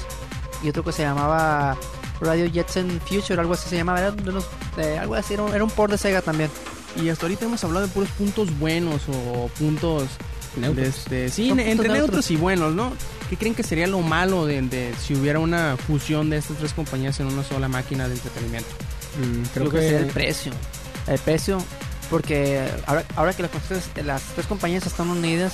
y 0.61 0.69
otro 0.69 0.83
que 0.83 0.91
se 0.91 1.03
llamaba 1.03 1.77
Radio 2.19 2.51
Jetson 2.51 2.99
Future, 3.05 3.39
algo 3.39 3.53
así 3.53 3.69
se 3.69 3.77
llamaba. 3.77 3.99
Era 3.99 4.11
de 4.11 4.29
unos- 4.29 4.47
de 4.75 4.99
algo 4.99 5.15
así, 5.15 5.35
era 5.35 5.43
un, 5.43 5.53
era 5.55 5.63
un 5.63 5.69
port 5.69 5.91
de 5.91 5.97
Sega 5.97 6.21
también. 6.21 6.49
Y 6.95 7.09
hasta 7.09 7.25
ahorita 7.25 7.45
hemos 7.45 7.63
hablado 7.63 7.85
de 7.87 7.91
puros 7.93 8.09
puntos 8.11 8.57
buenos 8.57 9.01
o 9.09 9.49
puntos 9.59 10.03
Neutros. 10.57 10.75
de 11.09 11.25
este, 11.25 11.29
sí, 11.29 11.49
Son 11.49 11.57
ne- 11.57 11.63
puntos 11.65 11.71
entre 11.85 11.87
neutros. 11.89 12.09
neutros. 12.09 12.31
y 12.31 12.35
buenos, 12.37 12.73
¿no? 12.75 12.93
¿Qué 13.29 13.37
creen 13.37 13.55
que 13.55 13.63
sería 13.63 13.87
lo 13.87 13.99
malo 14.01 14.45
de, 14.45 14.61
de 14.61 14.93
si 15.01 15.13
hubiera 15.15 15.39
una 15.39 15.75
fusión 15.77 16.29
de 16.29 16.37
estas 16.37 16.57
tres 16.57 16.73
compañías 16.73 17.19
en 17.19 17.27
una 17.27 17.43
sola 17.43 17.67
máquina 17.67 18.07
de 18.07 18.13
entretenimiento? 18.15 18.69
mm, 19.19 19.41
creo 19.53 19.69
Creo 19.69 19.71
que 19.71 19.79
sería 19.81 19.99
el 19.99 20.05
que... 20.07 20.13
precio. 20.13 20.51
El 21.07 21.19
precio, 21.19 21.57
porque 22.09 22.67
ahora, 22.87 23.03
ahora 23.15 23.33
que 23.33 23.41
las, 23.43 23.51
tres- 23.67 23.89
las 24.05 24.21
tres 24.33 24.47
compañías 24.47 24.85
están 24.87 25.09
unidas 25.09 25.53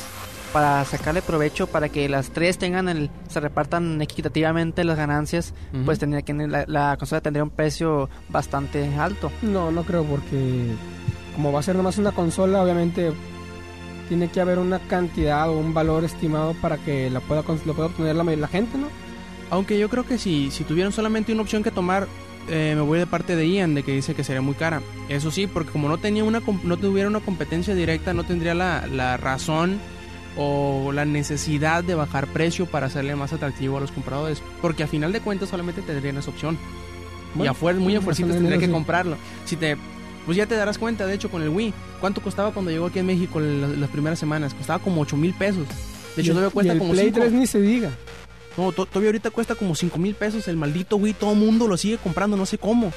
para 0.54 0.84
sacarle 0.86 1.22
provecho, 1.22 1.66
para 1.68 1.88
que 1.90 2.08
las 2.10 2.30
tres 2.32 2.58
tengan 2.58 2.90
el, 2.90 3.10
se 3.30 3.40
repartan 3.40 4.02
equitativamente 4.02 4.84
las 4.84 4.98
ganancias, 4.98 5.54
Ujú. 5.74 5.86
pues 5.86 5.98
tendría 5.98 6.22
que 6.24 6.34
la, 6.34 6.66
la 6.68 6.98
consola 6.98 7.22
tendría 7.22 7.44
un 7.44 7.50
precio 7.50 8.10
bastante 8.30 8.94
alto. 8.96 9.32
No, 9.42 9.72
no 9.72 9.84
creo 9.84 10.04
porque 10.04 10.74
como 11.42 11.52
va 11.54 11.60
a 11.60 11.64
ser 11.64 11.76
nomás 11.76 11.98
una 11.98 12.12
consola, 12.12 12.62
obviamente 12.62 13.12
tiene 14.08 14.28
que 14.30 14.42
haber 14.42 14.60
una 14.60 14.78
cantidad 14.78 15.50
o 15.50 15.58
un 15.58 15.74
valor 15.74 16.04
estimado 16.04 16.54
para 16.62 16.78
que 16.78 17.10
la 17.10 17.20
pueda, 17.20 17.42
lo 17.66 17.74
pueda 17.74 17.88
obtener 17.88 18.16
la, 18.16 18.24
la 18.24 18.48
gente, 18.48 18.78
¿no? 18.78 18.88
Aunque 19.50 19.80
yo 19.80 19.90
creo 19.90 20.06
que 20.06 20.20
si, 20.20 20.52
si 20.52 20.64
tuvieran 20.64 20.92
solamente 20.94 21.34
una 21.34 21.42
opción 21.42 21.64
que 21.64 21.72
tomar, 21.72 22.08
eh, 22.48 22.74
me 22.76 22.82
voy 22.82 23.00
de 23.00 23.08
parte 23.08 23.36
de 23.36 23.50
Ian, 23.50 23.74
de 23.74 23.82
que 23.82 23.92
dice 23.94 24.14
que 24.14 24.24
sería 24.24 24.42
muy 24.42 24.54
cara. 24.54 24.84
Eso 25.10 25.32
sí, 25.32 25.48
porque 25.48 25.72
como 25.72 25.90
no 25.90 25.98
tenía 25.98 26.24
una 26.24 26.42
no 26.64 26.78
tuviera 26.78 27.10
una 27.10 27.22
competencia 27.22 27.74
directa, 27.74 28.14
no 28.14 28.24
tendría 28.24 28.54
la, 28.54 28.86
la 28.86 29.18
razón 29.18 29.80
o 30.38 30.92
la 30.94 31.06
necesidad 31.06 31.84
de 31.84 31.96
bajar 31.96 32.28
precio 32.28 32.68
para 32.68 32.86
hacerle 32.86 33.16
más 33.16 33.34
atractivo 33.34 33.78
a 33.78 33.82
los 33.82 33.92
compradores. 33.92 34.44
Porque 34.62 34.84
a 34.84 34.88
final 34.88 35.12
de 35.12 35.22
cuentas 35.22 35.50
solamente 35.50 35.82
tendrían 35.82 36.18
esa 36.18 36.30
opción. 36.30 36.58
y 37.34 37.38
Bueno, 37.40 37.52
a 37.52 37.56
fuer- 37.56 37.80
muy 37.80 37.96
a 37.96 38.02
fuercitas 38.02 38.34
tendría 38.36 38.58
que 38.60 38.68
sí. 38.68 38.72
comprarlo. 38.72 39.16
Si 39.46 39.56
te 39.56 39.76
pues 40.26 40.38
ya 40.38 40.46
te 40.46 40.56
darás 40.56 40.78
cuenta, 40.78 41.06
de 41.06 41.14
hecho, 41.16 41.30
con 41.30 41.42
el 41.42 41.50
Wii. 41.50 41.74
¿Cuánto 42.00 42.22
costaba 42.22 42.52
cuando 42.52 42.72
llegó 42.72 42.88
aquí 42.88 43.00
en 43.00 43.06
México 43.08 43.40
la- 43.40 43.68
las, 43.68 43.90
primeras 43.90 44.20
semanas? 44.20 44.54
Costaba 44.54 44.80
como 44.84 45.02
8 45.02 45.18
mil 45.18 45.34
pesos. 45.34 45.68
De 46.16 46.22
hecho, 46.22 46.32
Y 46.32 46.36
todavía 46.36 46.50
cuesta 46.54 46.74
y 46.74 46.76
el 46.76 46.80
como 46.80 46.92
Play 46.94 47.06
cinco. 47.06 47.20
3 47.22 47.32
ni 47.32 47.48
se 47.48 47.62
diga. 47.62 47.92
No, 48.58 48.72
to- 48.72 48.86
todavía 48.86 49.10
ahorita 49.10 49.30
cuesta 49.32 49.56
como 49.56 49.76
5 49.76 49.98
mil 49.98 50.14
pesos 50.16 50.48
el 50.48 50.58
maldito 50.58 50.98
Wii. 50.98 51.14
Todo 51.14 51.36
mundo 51.36 51.68
lo 51.68 51.78
sigue 51.78 51.98
comprando, 51.98 52.36
no 52.38 52.46
sé 52.46 52.58
cómo. 52.58 52.92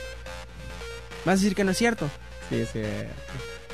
Vas 1.24 1.34
a 1.34 1.42
decir 1.42 1.54
que 1.54 1.64
no 1.64 1.70
es 1.70 1.78
cierto. 1.78 2.08
Sí, 2.50 2.64
sí. 2.72 2.80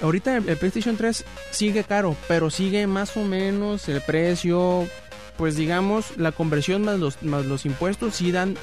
Ahorita 0.02 0.36
el, 0.36 0.48
el 0.48 0.56
PlayStation 0.56 0.96
3 0.96 1.24
sigue 1.50 1.84
caro, 1.84 2.16
pero 2.28 2.50
sigue 2.50 2.86
más 2.86 3.16
o 3.16 3.24
menos 3.24 3.88
el 3.88 4.00
precio. 4.02 4.86
Pues 5.36 5.56
digamos, 5.56 6.16
la 6.18 6.32
conversión 6.32 6.82
más 6.82 6.98
los, 6.98 7.22
más 7.22 7.46
los 7.46 7.64
impuestos 7.64 8.14
sí 8.14 8.30
dan 8.30 8.56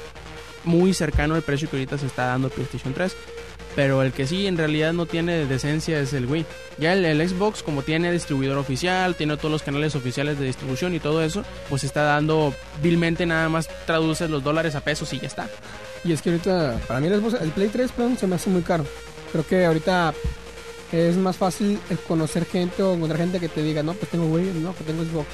muy 0.64 0.94
cercano 0.94 1.34
al 1.34 1.42
precio 1.42 1.68
que 1.68 1.76
ahorita 1.76 1.98
se 1.98 2.06
está 2.06 2.26
dando 2.26 2.48
el 2.48 2.52
PlayStation 2.54 2.94
3. 2.94 3.16
Pero 3.76 4.02
el 4.02 4.12
que 4.12 4.26
sí 4.26 4.46
en 4.46 4.56
realidad 4.56 4.92
no 4.92 5.06
tiene 5.06 5.46
decencia 5.46 6.00
es 6.00 6.12
el 6.12 6.26
Wii. 6.26 6.46
Ya 6.78 6.92
el, 6.92 7.28
Xbox, 7.28 7.62
como 7.62 7.82
tiene 7.82 8.10
distribuidor 8.12 8.58
oficial, 8.58 9.14
tiene 9.14 9.36
todos 9.36 9.50
los 9.50 9.62
canales 9.62 9.94
oficiales 9.94 10.38
de 10.38 10.46
distribución 10.46 10.94
y 10.94 11.00
todo 11.00 11.22
eso, 11.22 11.44
pues 11.68 11.84
está 11.84 12.02
dando 12.02 12.54
vilmente 12.82 13.26
nada 13.26 13.48
más 13.48 13.68
traduces 13.86 14.30
los 14.30 14.42
dólares 14.42 14.74
a 14.74 14.80
pesos 14.80 15.12
y 15.12 15.20
ya 15.20 15.26
está. 15.26 15.48
Y 16.04 16.12
es 16.12 16.22
que 16.22 16.30
ahorita, 16.30 16.80
para 16.86 17.00
mí 17.00 17.08
el, 17.08 17.20
Play 17.50 17.68
3 17.68 17.92
perdón, 17.92 18.16
se 18.18 18.26
me 18.26 18.36
hace 18.36 18.50
muy 18.50 18.62
caro. 18.62 18.84
Creo 19.32 19.46
que 19.46 19.64
ahorita 19.64 20.14
es 20.92 21.16
más 21.16 21.36
fácil 21.36 21.78
conocer 22.06 22.46
gente 22.46 22.82
o 22.82 22.94
encontrar 22.94 23.20
gente 23.20 23.40
que 23.40 23.48
te 23.48 23.62
diga, 23.62 23.82
no, 23.82 23.94
pues 23.94 24.10
tengo 24.10 24.26
Wii, 24.26 24.54
no, 24.60 24.74
que 24.74 24.84
tengo 24.84 25.04
Xbox. 25.04 25.26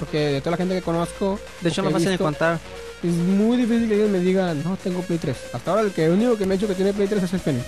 Porque 0.00 0.18
de 0.18 0.40
toda 0.40 0.52
la 0.52 0.56
gente 0.56 0.74
que 0.74 0.82
conozco, 0.82 1.38
De 1.60 1.68
hecho, 1.68 1.82
no 1.82 1.90
fácil 1.90 2.08
visto, 2.08 2.24
encontrar. 2.24 2.58
es 3.02 3.12
muy 3.12 3.56
difícil 3.58 3.88
que 3.88 3.94
ellos 3.94 4.10
me 4.10 4.18
digan, 4.18 4.64
no, 4.64 4.76
tengo 4.82 5.02
Play 5.02 5.18
3. 5.18 5.36
Hasta 5.52 5.70
ahora 5.70 5.82
el 5.82 5.92
que 5.92 6.06
el 6.06 6.12
único 6.12 6.36
que 6.36 6.46
me 6.46 6.54
ha 6.54 6.56
dicho 6.56 6.66
que 6.66 6.74
tiene 6.74 6.92
Play 6.92 7.06
3 7.06 7.22
es 7.22 7.32
el 7.34 7.40
Fénix. 7.40 7.66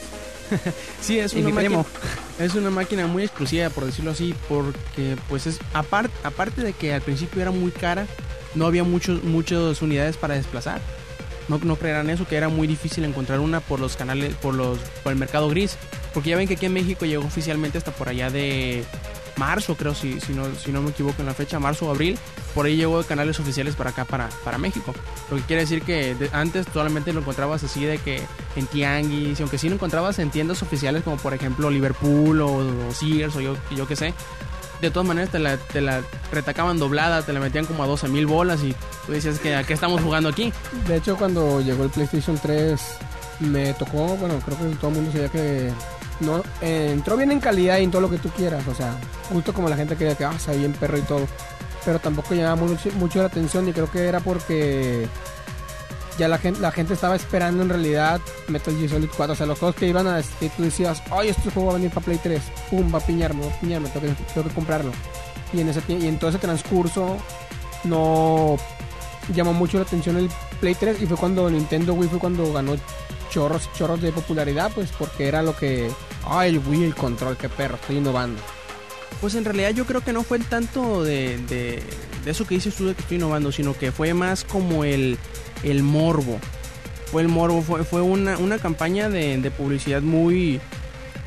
Sí, 1.00 1.18
es 1.18 1.32
una 1.34 1.50
máquina, 1.50 1.84
es 2.38 2.54
una 2.54 2.70
máquina 2.70 3.06
muy 3.06 3.22
exclusiva, 3.22 3.70
por 3.70 3.84
decirlo 3.86 4.10
así, 4.10 4.34
porque 4.48 5.16
pues 5.28 5.46
es 5.46 5.58
aparte 5.72 6.14
aparte 6.24 6.62
de 6.62 6.72
que 6.74 6.92
al 6.92 7.00
principio 7.00 7.40
era 7.40 7.50
muy 7.50 7.70
cara, 7.70 8.06
no 8.54 8.66
había 8.66 8.84
muchos 8.84 9.22
muchas 9.24 9.80
unidades 9.82 10.16
para 10.16 10.34
desplazar. 10.34 10.80
No, 11.48 11.58
no 11.58 11.76
creerán 11.76 12.08
eso 12.08 12.26
que 12.26 12.36
era 12.36 12.48
muy 12.48 12.66
difícil 12.68 13.04
encontrar 13.04 13.40
una 13.40 13.60
por 13.60 13.80
los 13.80 13.96
canales 13.96 14.34
por 14.36 14.54
los 14.54 14.78
por 15.02 15.12
el 15.12 15.18
mercado 15.18 15.48
gris, 15.48 15.76
porque 16.14 16.30
ya 16.30 16.36
ven 16.36 16.46
que 16.46 16.54
aquí 16.54 16.66
en 16.66 16.72
México 16.74 17.04
llegó 17.04 17.24
oficialmente 17.24 17.78
hasta 17.78 17.90
por 17.90 18.08
allá 18.08 18.30
de 18.30 18.84
marzo, 19.36 19.76
creo 19.76 19.94
si 19.94 20.20
si 20.20 20.32
no 20.32 20.54
si 20.54 20.72
no 20.72 20.82
me 20.82 20.90
equivoco 20.90 21.22
en 21.22 21.26
la 21.26 21.34
fecha, 21.34 21.58
marzo 21.58 21.86
o 21.86 21.90
abril, 21.90 22.18
por 22.54 22.66
ahí 22.66 22.76
llegó 22.76 23.00
de 23.00 23.06
canales 23.06 23.38
oficiales 23.40 23.74
para 23.74 23.90
acá 23.90 24.04
para 24.04 24.28
para 24.44 24.58
México. 24.58 24.94
Lo 25.30 25.36
que 25.36 25.42
quiere 25.42 25.62
decir 25.62 25.82
que 25.82 26.16
antes 26.32 26.66
solamente 26.72 27.12
lo 27.12 27.20
encontrabas 27.20 27.64
así 27.64 27.84
de 27.84 27.98
que 27.98 28.22
en 28.56 28.66
tianguis, 28.66 29.40
aunque 29.40 29.58
sí 29.58 29.68
lo 29.68 29.76
encontrabas 29.76 30.18
en 30.18 30.30
tiendas 30.30 30.62
oficiales 30.62 31.02
como 31.02 31.16
por 31.16 31.34
ejemplo 31.34 31.70
Liverpool 31.70 32.40
o, 32.40 32.92
Sears 32.92 33.36
o 33.36 33.40
yo, 33.40 33.56
yo 33.74 33.86
qué 33.86 33.96
sé, 33.96 34.14
de 34.82 34.90
todas 34.90 35.06
maneras 35.06 35.30
te 35.30 35.38
la, 35.38 35.56
te 35.56 35.80
la 35.80 36.02
retacaban 36.32 36.78
doblada, 36.78 37.22
te 37.22 37.32
la 37.32 37.40
metían 37.40 37.64
como 37.64 37.84
a 37.84 37.86
12 37.86 38.08
mil 38.08 38.26
bolas 38.26 38.62
y 38.62 38.74
tú 39.06 39.12
decías 39.12 39.38
que 39.38 39.54
a 39.54 39.64
qué 39.64 39.72
estamos 39.74 40.02
jugando 40.02 40.28
aquí. 40.28 40.52
De 40.88 40.96
hecho, 40.96 41.16
cuando 41.16 41.60
llegó 41.60 41.84
el 41.84 41.90
PlayStation 41.90 42.36
3, 42.36 42.80
me 43.40 43.72
tocó, 43.74 44.16
bueno, 44.16 44.40
creo 44.44 44.58
que 44.58 44.76
todo 44.76 44.90
el 44.90 44.96
mundo 44.96 45.12
sabía 45.12 45.28
que 45.28 45.72
no 46.20 46.42
eh, 46.60 46.90
entró 46.92 47.16
bien 47.16 47.32
en 47.32 47.40
calidad 47.40 47.78
y 47.78 47.84
en 47.84 47.90
todo 47.90 48.02
lo 48.02 48.10
que 48.10 48.18
tú 48.18 48.28
quieras. 48.30 48.66
O 48.68 48.74
sea, 48.74 48.96
justo 49.32 49.52
como 49.52 49.68
la 49.68 49.76
gente 49.76 49.96
quería 49.96 50.14
que, 50.14 50.24
ah, 50.24 50.34
ve 50.48 50.56
bien 50.56 50.72
perro 50.72 50.98
y 50.98 51.02
todo. 51.02 51.26
Pero 51.84 51.98
tampoco 51.98 52.34
llamaba 52.34 52.56
mucho, 52.56 52.90
mucho 52.92 53.20
la 53.20 53.26
atención 53.26 53.68
y 53.68 53.72
creo 53.72 53.90
que 53.90 54.06
era 54.06 54.20
porque 54.20 55.08
ya 56.18 56.28
la 56.28 56.38
gente, 56.38 56.60
la 56.60 56.70
gente 56.70 56.94
estaba 56.94 57.16
esperando 57.16 57.62
en 57.62 57.68
realidad 57.68 58.20
Metal 58.48 58.76
Gear 58.76 58.90
Solid 58.90 59.08
4. 59.16 59.32
O 59.32 59.36
sea, 59.36 59.46
los 59.46 59.58
juegos 59.58 59.76
que 59.76 59.88
iban 59.88 60.06
a 60.06 60.22
que 60.40 60.48
tú 60.50 60.62
decías, 60.62 61.02
ay, 61.10 61.28
este 61.28 61.50
juego 61.50 61.68
va 61.68 61.74
a 61.74 61.76
venir 61.76 61.90
para 61.90 62.04
Play 62.04 62.20
3. 62.22 62.42
Pum, 62.70 62.94
va 62.94 62.98
a 62.98 63.06
piñarme, 63.06 63.46
va 63.46 63.52
a 63.52 63.60
piñarme, 63.60 63.88
tengo 63.88 64.06
que, 64.06 64.22
tengo 64.32 64.48
que 64.48 64.54
comprarlo. 64.54 64.92
Y 65.52 65.60
en, 65.60 65.68
ese, 65.68 65.82
y 65.88 66.06
en 66.06 66.18
todo 66.18 66.30
ese 66.30 66.38
transcurso 66.38 67.16
no 67.84 68.56
llamó 69.34 69.52
mucho 69.52 69.78
la 69.78 69.84
atención 69.84 70.16
el 70.16 70.30
Play 70.60 70.74
3 70.74 71.02
y 71.02 71.06
fue 71.06 71.16
cuando 71.16 71.48
Nintendo 71.50 71.94
Wii 71.94 72.08
fue 72.08 72.18
cuando 72.18 72.52
ganó 72.52 72.74
chorros 73.32 73.68
chorros 73.72 74.00
de 74.00 74.12
popularidad 74.12 74.70
pues 74.74 74.90
porque 74.98 75.26
era 75.26 75.42
lo 75.42 75.56
que 75.56 75.90
ay 76.24 76.50
el 76.50 76.58
Wii 76.58 76.84
el 76.84 76.94
control 76.94 77.36
qué 77.36 77.48
perro 77.48 77.76
estoy 77.76 77.96
innovando 77.96 78.40
Pues 79.20 79.34
en 79.36 79.44
realidad 79.44 79.70
yo 79.70 79.84
creo 79.86 80.00
que 80.00 80.12
no 80.12 80.22
fue 80.22 80.38
tanto 80.40 81.02
de, 81.04 81.38
de, 81.48 81.82
de 82.24 82.30
eso 82.30 82.44
que 82.46 82.56
dices 82.56 82.74
tú 82.74 82.86
de 82.86 82.94
que 82.94 83.02
estoy 83.02 83.16
innovando, 83.18 83.52
sino 83.52 83.72
que 83.74 83.92
fue 83.92 84.14
más 84.14 84.42
como 84.44 84.84
el, 84.84 85.16
el 85.62 85.82
morbo. 85.82 86.40
Fue 87.10 87.22
el 87.22 87.28
morbo, 87.28 87.62
fue, 87.62 87.84
fue 87.84 88.00
una, 88.02 88.36
una 88.38 88.58
campaña 88.58 89.08
de, 89.08 89.38
de 89.38 89.50
publicidad 89.50 90.02
muy, 90.02 90.60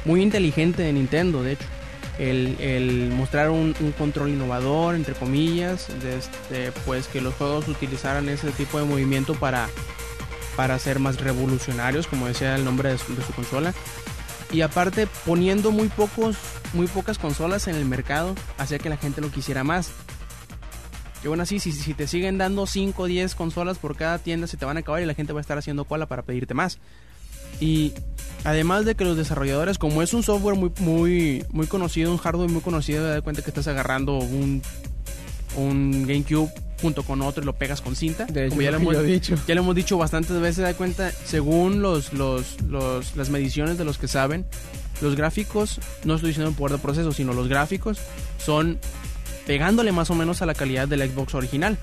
muy 0.04 0.22
inteligente 0.22 0.84
de 0.84 0.92
Nintendo, 0.92 1.42
de 1.44 1.54
hecho. 1.54 1.66
El, 2.18 2.56
el 2.60 3.12
mostrar 3.12 3.50
un, 3.50 3.76
un 3.80 3.92
control 3.92 4.30
innovador, 4.30 4.96
entre 4.96 5.14
comillas, 5.14 5.88
de 6.02 6.18
este, 6.18 6.72
pues 6.86 7.08
que 7.08 7.22
los 7.22 7.34
juegos 7.36 7.68
utilizaran 7.68 8.28
ese 8.30 8.52
tipo 8.52 8.80
de 8.80 8.86
movimiento 8.86 9.36
para, 9.36 9.70
para 10.56 10.78
ser 10.80 11.00
más 11.00 11.20
revolucionarios, 11.20 12.08
como 12.08 12.28
decía 12.28 12.56
el 12.56 12.66
nombre 12.66 12.90
de 12.90 12.98
su, 12.98 13.14
consola. 13.36 13.74
Y 14.52 14.62
aparte 14.62 15.08
poniendo 15.26 15.72
muy 15.72 15.90
pocos, 15.90 16.38
muy 16.74 16.88
pocas 16.88 17.18
consolas 17.18 17.68
en 17.68 17.76
el 17.76 17.86
mercado, 17.86 18.36
hacía 18.58 18.80
que 18.80 18.90
la 18.90 18.98
gente 18.98 19.22
lo 19.22 19.32
quisiera 19.32 19.64
más. 19.64 19.92
Y 21.24 21.28
aún 21.28 21.42
así, 21.42 21.60
si, 21.60 21.72
si 21.72 21.94
te 21.94 22.08
siguen 22.08 22.38
dando 22.38 22.68
5 22.68 23.02
o 23.02 23.06
10 23.06 23.36
consolas 23.36 23.80
por 23.80 23.96
cada 23.96 24.20
tienda, 24.20 24.48
se 24.48 24.58
te 24.58 24.66
van 24.66 24.78
a 24.78 24.82
acabar 24.82 25.02
y 25.02 25.06
la 25.06 25.16
gente 25.16 25.34
va 25.34 25.40
a 25.40 25.42
estar 25.42 25.58
haciendo 25.58 25.86
cola 25.86 26.06
para 26.06 26.22
pedirte 26.22 26.54
más. 26.54 26.80
Y 27.60 27.94
además 28.44 28.86
de 28.86 28.96
que 28.96 29.06
los 29.06 29.18
desarrolladores, 29.18 29.78
como 29.78 30.02
es 30.02 30.14
un 30.14 30.24
software 30.24 30.56
muy, 30.56 30.72
muy, 30.80 31.46
muy 31.52 31.68
conocido, 31.68 32.12
un 32.12 32.18
hardware 32.18 32.50
muy 32.50 32.62
conocido, 32.62 33.04
te 33.04 33.10
das 33.10 33.22
cuenta 33.22 33.42
que 33.42 33.50
estás 33.50 33.68
agarrando 33.68 34.18
un, 34.18 34.62
un 35.56 36.06
GameCube 36.06 36.52
junto 36.82 37.04
con 37.04 37.22
otro 37.22 37.44
y 37.44 37.46
lo 37.46 37.54
pegas 37.54 37.82
con 37.82 37.96
cinta. 37.96 38.26
De 38.26 38.50
como 38.50 38.62
ya 38.62 38.72
lo, 38.72 38.78
hemos, 38.78 39.04
dicho. 39.04 39.36
ya 39.48 39.56
lo 39.56 39.62
hemos 39.62 39.76
dicho 39.76 39.98
bastantes 39.98 40.40
veces, 40.40 40.64
da 40.64 40.74
cuenta, 40.74 41.12
según 41.12 41.82
los, 41.82 42.14
los, 42.14 42.62
los, 42.64 43.16
las 43.16 43.30
mediciones 43.30 43.78
de 43.78 43.86
los 43.86 43.98
que 43.98 44.08
saben, 44.08 44.46
los 45.02 45.16
gráficos, 45.16 45.80
no 46.04 46.16
estoy 46.16 46.30
diciendo 46.30 46.50
en 46.50 46.56
poder 46.56 46.78
de 46.78 46.82
proceso, 46.82 47.12
sino 47.12 47.34
los 47.34 47.48
gráficos 47.48 48.00
son 48.38 48.80
pegándole 49.46 49.92
más 49.92 50.10
o 50.10 50.16
menos 50.16 50.42
a 50.42 50.46
la 50.46 50.54
calidad 50.54 50.88
del 50.88 51.10
Xbox 51.10 51.36
original. 51.36 51.78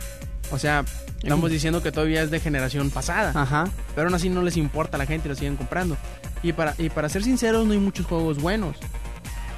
O 0.51 0.59
sea, 0.59 0.85
estamos 1.23 1.51
diciendo 1.51 1.83
que 1.83 1.93
todavía 1.93 2.23
es 2.23 2.31
de 2.31 2.41
generación 2.41 2.91
pasada. 2.91 3.33
Ajá. 3.35 3.71
Pero 3.95 4.09
aún 4.09 4.15
así 4.15 4.29
no 4.29 4.43
les 4.43 4.57
importa 4.57 4.97
a 4.97 4.99
la 4.99 5.07
gente 5.07 5.29
y 5.29 5.31
lo 5.31 5.35
siguen 5.35 5.57
comprando. 5.57 5.97
Y 6.43 6.53
para, 6.53 6.75
y 6.79 6.91
para 6.91 7.09
ser 7.09 7.25
sinceros, 7.25 7.67
no 7.67 7.73
hay 7.73 7.79
muchos 7.79 8.07
juegos 8.07 8.39
buenos. 8.41 8.77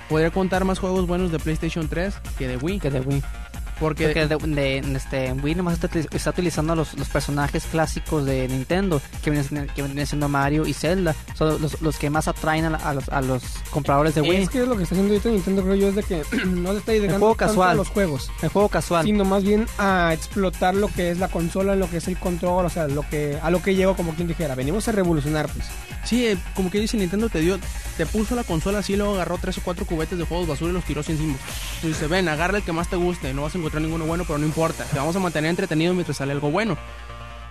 Podría 0.08 0.30
contar 0.30 0.64
más 0.64 0.78
juegos 0.78 1.06
buenos 1.06 1.32
de 1.32 1.38
PlayStation 1.38 1.88
3 1.88 2.14
que 2.38 2.46
de 2.46 2.56
Wii. 2.58 2.78
Que 2.78 2.90
de 2.90 3.00
Wii. 3.00 3.22
Porque, 3.80 4.04
Porque 4.06 4.26
de, 4.28 4.36
de- 4.36 4.82
de 4.82 4.96
este, 4.96 5.32
Wii 5.32 5.54
nomás 5.56 5.74
está, 5.82 5.88
está 5.98 6.30
utilizando 6.30 6.74
los, 6.76 6.94
los 6.94 7.08
personajes 7.08 7.64
clásicos 7.64 8.24
de 8.24 8.46
Nintendo, 8.48 9.00
que 9.22 9.30
vienen, 9.30 9.48
siendo- 9.48 9.74
que 9.74 9.82
vienen 9.82 10.06
siendo 10.06 10.28
Mario 10.28 10.66
y 10.66 10.72
Zelda. 10.72 11.14
Son 11.34 11.60
los, 11.60 11.80
los 11.82 11.98
que 11.98 12.08
más 12.10 12.28
atraen 12.28 12.66
a, 12.66 12.70
la- 12.70 12.76
a 12.78 12.94
los, 12.94 13.08
a 13.08 13.20
los 13.20 13.42
compradores 13.70 14.14
de 14.14 14.20
Wii. 14.20 14.42
Es 14.42 14.48
que 14.50 14.60
lo 14.64 14.76
que 14.76 14.84
está 14.84 14.94
haciendo 14.94 15.12
ahorita 15.14 15.28
Nintendo 15.30 15.62
creo 15.62 15.74
yo 15.74 15.88
es 15.88 15.94
de 15.96 16.02
que 16.02 16.22
no 16.46 16.72
le 16.72 16.78
está 16.78 16.92
dedicando 16.92 17.18
juego 17.20 17.34
tanto 17.34 17.52
casual. 17.52 17.70
a 17.70 17.74
los 17.74 17.88
juegos, 17.88 18.30
El 18.42 18.48
juego 18.48 18.68
casual. 18.68 19.04
sino 19.04 19.24
más 19.24 19.42
bien 19.42 19.66
a 19.78 20.12
explotar 20.14 20.74
lo 20.74 20.88
que 20.88 21.10
es 21.10 21.18
la 21.18 21.28
consola, 21.28 21.74
lo 21.76 21.90
que 21.90 21.96
es 21.98 22.08
el 22.08 22.16
control, 22.18 22.66
o 22.66 22.70
sea, 22.70 22.86
lo 22.88 23.02
que 23.08 23.38
a 23.42 23.50
lo 23.50 23.62
que 23.62 23.74
llegó 23.74 23.96
como 23.96 24.14
quien 24.14 24.28
dijera, 24.28 24.54
venimos 24.54 24.86
a 24.88 24.92
revolucionar 24.92 25.48
pues. 25.48 25.66
sí, 26.04 26.26
eh, 26.26 26.36
como 26.54 26.70
que 26.70 26.78
dice 26.80 26.96
Nintendo, 26.96 27.28
te 27.28 27.40
dio, 27.40 27.58
te 27.96 28.06
puso 28.06 28.34
la 28.34 28.44
consola 28.44 28.78
así, 28.78 28.96
luego 28.96 29.14
agarró 29.14 29.38
tres 29.38 29.58
o 29.58 29.62
cuatro 29.62 29.84
cubetes 29.86 30.18
de 30.18 30.24
juegos 30.24 30.46
basura 30.46 30.70
y 30.70 30.74
los 30.74 30.84
tiró 30.84 31.00
así 31.00 31.12
encima. 31.12 31.34
Y 31.82 31.88
dice, 31.88 32.06
ven, 32.06 32.28
agarra 32.28 32.58
el 32.58 32.64
que 32.64 32.72
más 32.72 32.88
te 32.88 32.96
guste, 32.96 33.32
no 33.34 33.42
vas 33.42 33.54
a 33.54 33.58
encontrar 33.64 33.82
ninguno 33.82 34.04
bueno, 34.04 34.24
pero 34.26 34.38
no 34.38 34.46
importa. 34.46 34.84
Te 34.84 34.96
vamos 34.98 35.16
a 35.16 35.18
mantener 35.20 35.50
entretenido 35.50 35.94
mientras 35.94 36.16
sale 36.16 36.32
algo 36.32 36.50
bueno. 36.50 36.76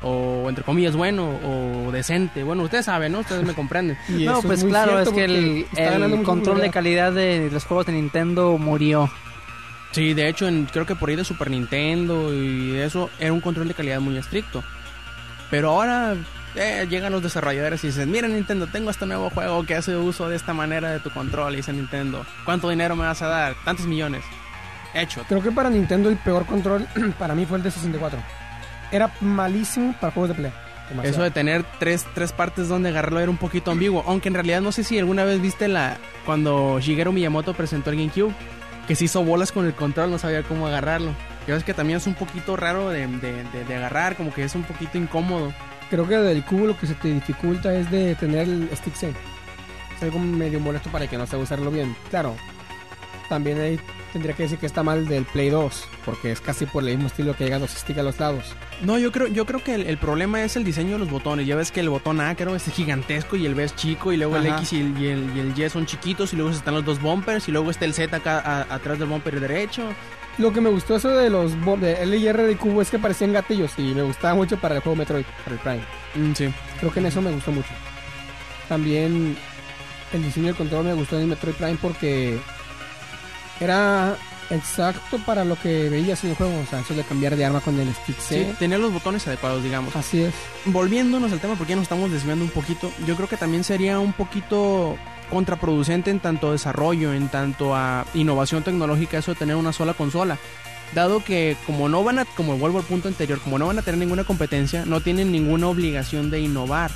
O 0.01 0.47
entre 0.49 0.63
comillas 0.65 0.95
bueno, 0.95 1.29
o 1.45 1.91
decente. 1.91 2.43
Bueno, 2.43 2.63
ustedes 2.63 2.85
saben, 2.85 3.13
¿no? 3.13 3.19
Ustedes 3.19 3.45
me 3.45 3.53
comprenden. 3.53 3.97
Y 4.09 4.25
no, 4.25 4.41
pues 4.41 4.61
muy 4.63 4.71
claro, 4.71 4.99
es 4.99 5.09
que 5.09 5.23
el, 5.23 6.23
control 6.23 6.59
de 6.59 6.69
calidad 6.69 7.13
de 7.13 7.49
los 7.51 7.63
juegos 7.65 7.85
de 7.85 7.93
Nintendo 7.93 8.57
murió. 8.57 9.09
Sí, 9.91 10.13
de 10.13 10.27
hecho, 10.27 10.47
en- 10.47 10.65
creo 10.65 10.85
que 10.85 10.95
por 10.95 11.09
ahí 11.09 11.15
de 11.15 11.23
Super 11.23 11.49
Nintendo 11.51 12.33
y 12.33 12.75
eso 12.77 13.09
era 13.19 13.31
un 13.31 13.41
control 13.41 13.67
de 13.67 13.73
calidad 13.75 13.99
muy 14.01 14.17
estricto. 14.17 14.63
Pero 15.49 15.69
ahora 15.69 16.15
eh, 16.55 16.85
llegan 16.89 17.11
los 17.11 17.23
desarrolladores 17.23 17.83
y 17.83 17.87
dicen, 17.87 18.11
mira 18.11 18.27
Nintendo, 18.27 18.67
tengo 18.67 18.89
este 18.89 19.05
nuevo 19.05 19.29
juego 19.29 19.65
que 19.65 19.75
hace 19.75 19.95
uso 19.95 20.27
de 20.27 20.35
esta 20.35 20.53
manera 20.53 20.91
de 20.91 20.99
tu 20.99 21.11
control. 21.11 21.53
Y 21.53 21.57
dice 21.57 21.71
Nintendo, 21.71 22.25
¿cuánto 22.43 22.69
dinero 22.69 22.95
me 22.95 23.05
vas 23.05 23.21
a 23.21 23.27
dar? 23.27 23.55
Tantos 23.63 23.85
millones. 23.85 24.23
Hecho. 24.93 25.23
Creo 25.27 25.41
que 25.41 25.51
para 25.51 25.69
Nintendo 25.69 26.09
el 26.09 26.17
peor 26.17 26.45
control 26.45 26.87
para 27.19 27.35
mí 27.35 27.45
fue 27.45 27.57
el 27.57 27.63
de 27.63 27.71
64. 27.71 28.19
Era 28.91 29.11
malísimo 29.21 29.93
para 29.99 30.11
juegos 30.13 30.29
de 30.29 30.35
play. 30.35 30.53
Demasiado. 30.89 31.15
Eso 31.15 31.23
de 31.23 31.31
tener 31.31 31.63
tres, 31.79 32.05
tres 32.13 32.31
partes 32.33 32.67
donde 32.67 32.89
agarrarlo 32.89 33.19
era 33.19 33.31
un 33.31 33.37
poquito 33.37 33.71
ambiguo. 33.71 34.03
Aunque 34.05 34.27
en 34.27 34.33
realidad 34.35 34.61
no 34.61 34.71
sé 34.71 34.83
si 34.83 34.99
alguna 34.99 35.23
vez 35.23 35.41
viste 35.41 35.67
la 35.67 35.97
cuando 36.25 36.79
Shigeru 36.79 37.11
Miyamoto 37.11 37.53
presentó 37.53 37.89
el 37.89 37.97
GameCube. 37.97 38.33
Que 38.87 38.95
se 38.95 39.05
hizo 39.05 39.23
bolas 39.23 39.53
con 39.53 39.65
el 39.65 39.73
control, 39.73 40.11
no 40.11 40.17
sabía 40.17 40.43
cómo 40.43 40.67
agarrarlo. 40.67 41.11
Ya 41.47 41.53
ves 41.53 41.63
que 41.63 41.73
también 41.73 41.97
es 41.97 42.05
un 42.05 42.15
poquito 42.15 42.57
raro 42.57 42.89
de, 42.89 43.07
de- 43.07 43.43
de- 43.45 43.63
de 43.63 43.75
agarrar, 43.75 44.17
como 44.17 44.33
que 44.33 44.43
es 44.43 44.53
un 44.55 44.63
poquito 44.63 44.97
incómodo. 44.97 45.53
Creo 45.89 46.05
que 46.05 46.17
del 46.17 46.43
cubo 46.43 46.67
lo 46.67 46.77
que 46.77 46.87
se 46.87 46.93
te 46.95 47.07
dificulta 47.07 47.73
es 47.73 47.89
de 47.89 48.13
tener 48.15 48.41
el 48.41 48.69
stick 48.75 48.93
safe. 48.93 49.13
Es 49.95 50.03
algo 50.03 50.19
medio 50.19 50.59
molesto 50.59 50.89
para 50.89 51.07
que 51.07 51.17
no 51.17 51.25
sepa 51.25 51.43
usarlo 51.43 51.71
bien. 51.71 51.95
Claro, 52.09 52.35
también 53.29 53.59
ahí 53.61 53.79
tendría 54.13 54.33
que 54.35 54.43
decir 54.43 54.57
que 54.59 54.65
está 54.65 54.81
mal 54.83 55.05
del 55.07 55.25
Play 55.25 55.49
2, 55.49 55.87
porque 56.05 56.31
es 56.31 56.39
casi 56.39 56.65
por 56.65 56.83
el 56.83 56.91
mismo 56.95 57.07
estilo 57.07 57.35
que 57.35 57.43
llegan 57.43 57.59
los 57.61 57.71
sticks 57.71 57.99
a 57.99 58.03
los 58.03 58.19
lados. 58.19 58.45
No, 58.81 58.97
yo 58.97 59.11
creo, 59.11 59.27
yo 59.27 59.45
creo 59.45 59.61
que 59.63 59.75
el, 59.75 59.85
el 59.87 59.97
problema 59.97 60.41
es 60.43 60.55
el 60.55 60.63
diseño 60.63 60.93
de 60.93 60.99
los 60.99 61.09
botones. 61.09 61.45
Ya 61.45 61.55
ves 61.57 61.71
que 61.71 61.81
el 61.81 61.89
botón 61.89 62.21
A 62.21 62.33
creo 62.35 62.55
es 62.55 62.63
gigantesco 62.71 63.35
y 63.35 63.45
el 63.45 63.55
B 63.55 63.65
es 63.65 63.75
chico 63.75 64.13
y 64.13 64.17
luego 64.17 64.37
el. 64.37 64.45
X 64.47 64.73
y 64.73 64.79
el, 64.81 64.97
y, 65.01 65.07
el, 65.07 65.31
y 65.35 65.39
el 65.41 65.59
Y 65.59 65.69
son 65.69 65.85
chiquitos 65.85 66.31
y 66.33 66.37
luego 66.37 66.51
están 66.51 66.73
los 66.75 66.85
dos 66.85 67.01
bumpers 67.01 67.49
y 67.49 67.51
luego 67.51 67.69
está 67.71 67.85
el 67.85 67.93
Z 67.93 68.15
acá 68.15 68.39
a- 68.39 68.73
atrás 68.73 68.99
del 68.99 69.09
bumper 69.09 69.39
derecho. 69.39 69.83
Lo 70.37 70.51
que 70.53 70.61
me 70.61 70.69
gustó 70.69 70.95
eso 70.95 71.09
de 71.09 71.29
los 71.29 71.51
de 71.79 72.01
L 72.03 72.17
y 72.17 72.27
R 72.27 72.43
de 72.43 72.55
cubo 72.57 72.81
es 72.81 72.89
que 72.89 72.97
parecían 72.99 73.33
gatillos 73.33 73.71
y 73.77 73.93
me 73.93 74.01
gustaba 74.01 74.33
mucho 74.33 74.57
para 74.57 74.75
el 74.75 74.81
juego 74.81 74.95
Metroid, 74.95 75.25
para 75.43 75.55
el 75.55 75.59
Prime. 75.61 76.29
Mm, 76.29 76.33
sí. 76.35 76.49
Creo 76.79 76.91
que 76.91 76.99
en 77.01 77.05
eso 77.05 77.21
me 77.21 77.31
gustó 77.31 77.51
mucho. 77.51 77.69
También 78.67 79.35
el 80.13 80.23
diseño 80.23 80.47
del 80.47 80.55
control 80.55 80.85
me 80.85 80.93
gustó 80.93 81.15
en 81.17 81.23
el 81.23 81.27
Metroid 81.27 81.55
Prime 81.55 81.77
porque 81.81 82.39
era 83.63 84.15
exacto 84.49 85.17
para 85.25 85.43
lo 85.45 85.55
que 85.55 85.89
veías 85.89 86.23
en 86.23 86.31
el 86.31 86.35
juego. 86.35 86.53
O 86.59 86.65
sea, 86.69 86.79
eso 86.81 86.93
de 86.93 87.03
cambiar 87.03 87.35
de 87.35 87.45
arma 87.45 87.61
con 87.61 87.79
el 87.79 87.93
stick 87.93 88.17
Sí, 88.19 88.35
C. 88.35 88.55
tenía 88.59 88.77
los 88.77 88.93
botones 88.93 89.25
adecuados, 89.27 89.63
digamos. 89.63 89.95
Así 89.95 90.21
es. 90.21 90.33
volviéndonos 90.65 91.31
al 91.31 91.39
tema, 91.39 91.55
porque 91.55 91.71
ya 91.71 91.75
nos 91.77 91.83
estamos 91.83 92.11
desviando 92.11 92.45
un 92.45 92.51
poquito, 92.51 92.91
yo 93.07 93.15
creo 93.15 93.27
que 93.27 93.37
también 93.37 93.63
sería 93.63 93.99
un 93.99 94.13
poquito 94.13 94.97
contraproducente 95.29 96.11
en 96.11 96.19
tanto 96.19 96.51
desarrollo, 96.51 97.13
en 97.13 97.29
tanto 97.29 97.75
a 97.75 98.05
innovación 98.13 98.63
tecnológica, 98.63 99.17
eso 99.17 99.31
de 99.33 99.39
tener 99.39 99.55
una 99.55 99.73
sola 99.73 99.93
consola. 99.93 100.37
Dado 100.93 101.23
que 101.23 101.57
como 101.65 101.89
no 101.89 102.03
van 102.03 102.19
a, 102.19 102.25
como 102.25 102.55
vuelvo 102.57 102.77
al 102.77 102.83
punto 102.85 103.07
anterior, 103.07 103.39
como 103.39 103.57
no 103.57 103.65
van 103.65 103.79
a 103.79 103.81
tener 103.81 103.99
ninguna 103.99 104.25
competencia, 104.25 104.85
no 104.85 105.01
tienen 105.01 105.31
ninguna 105.31 105.67
obligación 105.67 106.29
de 106.29 106.41
innovar. 106.41 106.91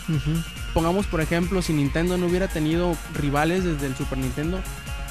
Pongamos 0.75 1.07
por 1.07 1.19
ejemplo, 1.21 1.63
si 1.63 1.73
Nintendo 1.73 2.15
no 2.17 2.27
hubiera 2.27 2.47
tenido 2.47 2.95
rivales 3.15 3.63
desde 3.63 3.87
el 3.87 3.95
Super 3.95 4.19
Nintendo, 4.19 4.59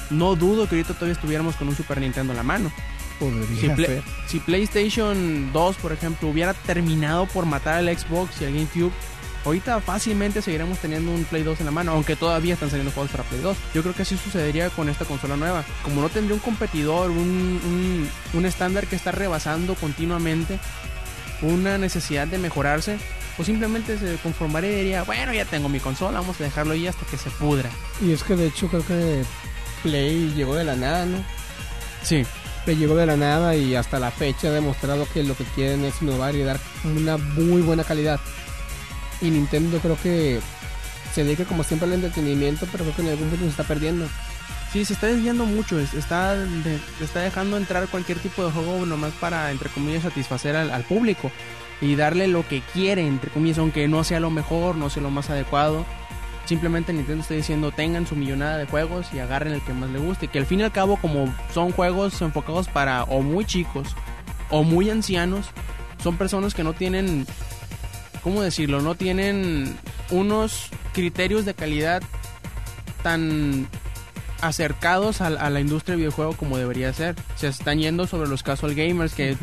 no 0.09 0.35
dudo 0.35 0.67
que 0.67 0.75
ahorita 0.75 0.93
todavía 0.93 1.13
estuviéramos 1.13 1.55
con 1.55 1.67
un 1.67 1.75
Super 1.75 1.99
Nintendo 1.99 2.33
en 2.33 2.37
la 2.37 2.43
mano. 2.43 2.71
Podría 3.19 3.59
Si, 3.61 3.69
Play- 3.69 4.03
si 4.27 4.39
PlayStation 4.39 5.51
2, 5.53 5.75
por 5.77 5.91
ejemplo, 5.91 6.29
hubiera 6.29 6.53
terminado 6.53 7.25
por 7.27 7.45
matar 7.45 7.75
al 7.75 7.97
Xbox 7.97 8.41
y 8.41 8.45
al 8.45 8.53
GameCube, 8.53 8.91
ahorita 9.45 9.79
fácilmente 9.81 10.41
seguiremos 10.41 10.77
teniendo 10.79 11.11
un 11.11 11.23
Play 11.23 11.41
2 11.43 11.59
en 11.61 11.65
la 11.65 11.71
mano, 11.71 11.93
aunque 11.93 12.15
todavía 12.15 12.53
están 12.53 12.69
saliendo 12.69 12.91
juegos 12.91 13.11
para 13.11 13.23
Play 13.23 13.41
2. 13.41 13.57
Yo 13.73 13.81
creo 13.81 13.95
que 13.95 14.03
así 14.03 14.17
sucedería 14.17 14.69
con 14.69 14.87
esta 14.89 15.05
consola 15.05 15.35
nueva. 15.35 15.63
Como 15.83 16.01
no 16.01 16.09
tendría 16.09 16.35
un 16.35 16.41
competidor, 16.41 17.09
un, 17.09 17.17
un, 17.17 18.09
un 18.33 18.45
estándar 18.45 18.85
que 18.87 18.95
está 18.95 19.11
rebasando 19.11 19.73
continuamente, 19.75 20.59
una 21.41 21.77
necesidad 21.77 22.27
de 22.27 22.37
mejorarse, 22.37 22.97
pues 23.35 23.45
simplemente 23.47 23.97
se 23.97 24.15
conformaría 24.17 24.71
y 24.71 24.75
diría, 24.77 25.03
bueno, 25.03 25.33
ya 25.33 25.45
tengo 25.45 25.69
mi 25.69 25.79
consola, 25.79 26.19
vamos 26.19 26.39
a 26.41 26.43
dejarlo 26.43 26.73
ahí 26.73 26.87
hasta 26.87 27.05
que 27.05 27.17
se 27.17 27.29
pudra. 27.31 27.69
Y 28.01 28.11
es 28.11 28.23
que 28.23 28.35
de 28.35 28.47
hecho 28.47 28.67
creo 28.67 28.85
que 28.85 29.23
Play 29.83 30.33
llegó 30.35 30.55
de 30.55 30.63
la 30.63 30.75
nada, 30.75 31.05
¿no? 31.05 31.17
Sí, 32.03 32.23
Play 32.65 32.77
llegó 32.77 32.95
de 32.95 33.05
la 33.05 33.17
nada 33.17 33.55
y 33.55 33.75
hasta 33.75 33.99
la 33.99 34.11
fecha 34.11 34.47
ha 34.49 34.51
demostrado 34.51 35.07
que 35.13 35.23
lo 35.23 35.35
que 35.35 35.43
quieren 35.55 35.83
es 35.85 36.01
innovar 36.01 36.35
y 36.35 36.43
dar 36.43 36.59
una 36.83 37.17
muy 37.17 37.61
buena 37.61 37.83
calidad. 37.83 38.19
Y 39.21 39.29
Nintendo 39.29 39.79
creo 39.79 39.97
que 40.01 40.39
se 41.13 41.23
dedica 41.23 41.45
como 41.45 41.63
siempre 41.63 41.87
al 41.87 41.93
entretenimiento, 41.95 42.67
pero 42.71 42.83
creo 42.83 42.95
que 42.95 43.01
en 43.03 43.09
algún 43.09 43.29
punto 43.29 43.45
se 43.45 43.49
está 43.51 43.63
perdiendo. 43.63 44.07
Sí, 44.71 44.83
se 44.85 44.93
está 44.93 45.07
desviando 45.07 45.45
mucho, 45.45 45.79
es- 45.79 45.93
está, 45.93 46.35
de- 46.35 46.79
está 47.01 47.21
dejando 47.21 47.57
entrar 47.57 47.87
cualquier 47.87 48.19
tipo 48.19 48.45
de 48.45 48.51
juego 48.51 48.85
nomás 48.85 49.13
para, 49.13 49.49
entre 49.51 49.69
comillas, 49.69 50.03
satisfacer 50.03 50.55
al, 50.55 50.69
al 50.71 50.83
público 50.83 51.31
y 51.79 51.95
darle 51.95 52.27
lo 52.27 52.45
que 52.47 52.61
quiere, 52.73 53.07
entre 53.07 53.31
comillas, 53.31 53.59
aunque 53.59 53.87
no 53.87 54.03
sea 54.03 54.19
lo 54.19 54.29
mejor, 54.29 54.75
no 54.75 54.89
sea 54.89 55.01
lo 55.01 55.09
más 55.09 55.29
adecuado. 55.29 55.85
Simplemente 56.47 56.93
Nintendo 56.93 57.21
está 57.21 57.33
diciendo 57.33 57.71
tengan 57.71 58.07
su 58.07 58.15
millonada 58.15 58.57
de 58.57 58.65
juegos 58.65 59.07
y 59.13 59.19
agarren 59.19 59.53
el 59.53 59.61
que 59.61 59.73
más 59.73 59.89
le 59.89 59.99
guste. 59.99 60.27
Que 60.29 60.39
al 60.39 60.45
fin 60.45 60.61
y 60.61 60.63
al 60.63 60.71
cabo, 60.71 60.97
como 60.97 61.33
son 61.53 61.71
juegos 61.71 62.21
enfocados 62.21 62.67
para 62.69 63.03
o 63.03 63.21
muy 63.21 63.45
chicos 63.45 63.95
o 64.49 64.63
muy 64.63 64.89
ancianos, 64.89 65.47
son 66.01 66.15
personas 66.17 66.53
que 66.53 66.63
no 66.63 66.71
tienen, 66.73 67.27
¿cómo 68.23 68.41
decirlo? 68.41 68.81
No 68.81 68.95
tienen 68.95 69.75
unos 70.09 70.69
criterios 70.93 71.43
de 71.43 71.53
calidad 71.53 72.01
tan 73.03 73.67
acercados 74.41 75.21
a, 75.21 75.27
a 75.27 75.49
la 75.49 75.59
industria 75.59 75.93
del 75.93 75.99
videojuego 76.01 76.33
como 76.33 76.57
debería 76.57 76.93
ser. 76.93 77.15
Se 77.35 77.47
están 77.47 77.79
yendo 77.79 78.07
sobre 78.07 78.29
los 78.29 78.43
casual 78.43 78.75
gamers 78.75 79.13
que 79.13 79.35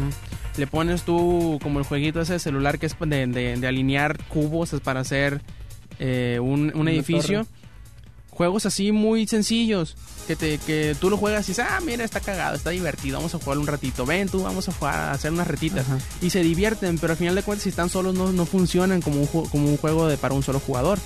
le 0.56 0.66
pones 0.66 1.02
tú 1.02 1.58
como 1.62 1.80
el 1.80 1.84
jueguito 1.84 2.20
ese 2.20 2.34
de 2.34 2.38
celular 2.38 2.78
que 2.78 2.86
es 2.86 2.96
de, 2.98 3.26
de- 3.26 3.56
de 3.56 3.66
alinear 3.66 4.22
cubos 4.28 4.72
es 4.72 4.80
para 4.80 5.00
hacer 5.00 5.42
eh, 5.98 6.38
un, 6.40 6.72
un 6.74 6.88
edificio. 6.88 7.44
torre. 7.44 7.64
Juegos 8.30 8.66
así 8.66 8.90
muy 8.90 9.28
sencillos 9.28 9.96
que 10.26 10.34
te 10.34 10.58
que 10.58 10.96
tú 11.00 11.08
lo 11.08 11.16
juegas 11.16 11.46
y 11.46 11.52
dices, 11.52 11.64
ah, 11.68 11.78
mira, 11.84 12.02
está 12.04 12.18
cagado, 12.18 12.56
está 12.56 12.70
divertido, 12.70 13.18
vamos 13.18 13.32
a 13.34 13.38
jugar 13.38 13.58
un 13.58 13.66
ratito. 13.66 14.04
Ven, 14.06 14.28
tú 14.28 14.42
vamos 14.42 14.68
a 14.68 14.72
jugar 14.72 14.94
a 14.94 15.12
hacer 15.12 15.30
unas 15.32 15.46
retitas. 15.46 15.86
Ajá. 15.86 15.98
Y 16.20 16.30
se 16.30 16.40
divierten, 16.42 16.98
pero 16.98 17.12
al 17.12 17.16
final 17.16 17.36
de 17.36 17.42
cuentas 17.44 17.62
si 17.62 17.68
están 17.68 17.90
solos 17.90 18.14
no, 18.14 18.32
no 18.32 18.44
funcionan 18.44 19.02
como 19.02 19.20
un, 19.20 19.26
como 19.26 19.68
un 19.68 19.76
juego 19.76 20.08
de 20.08 20.16
para 20.16 20.34
un 20.34 20.42
solo 20.42 20.58
jugador. 20.58 20.98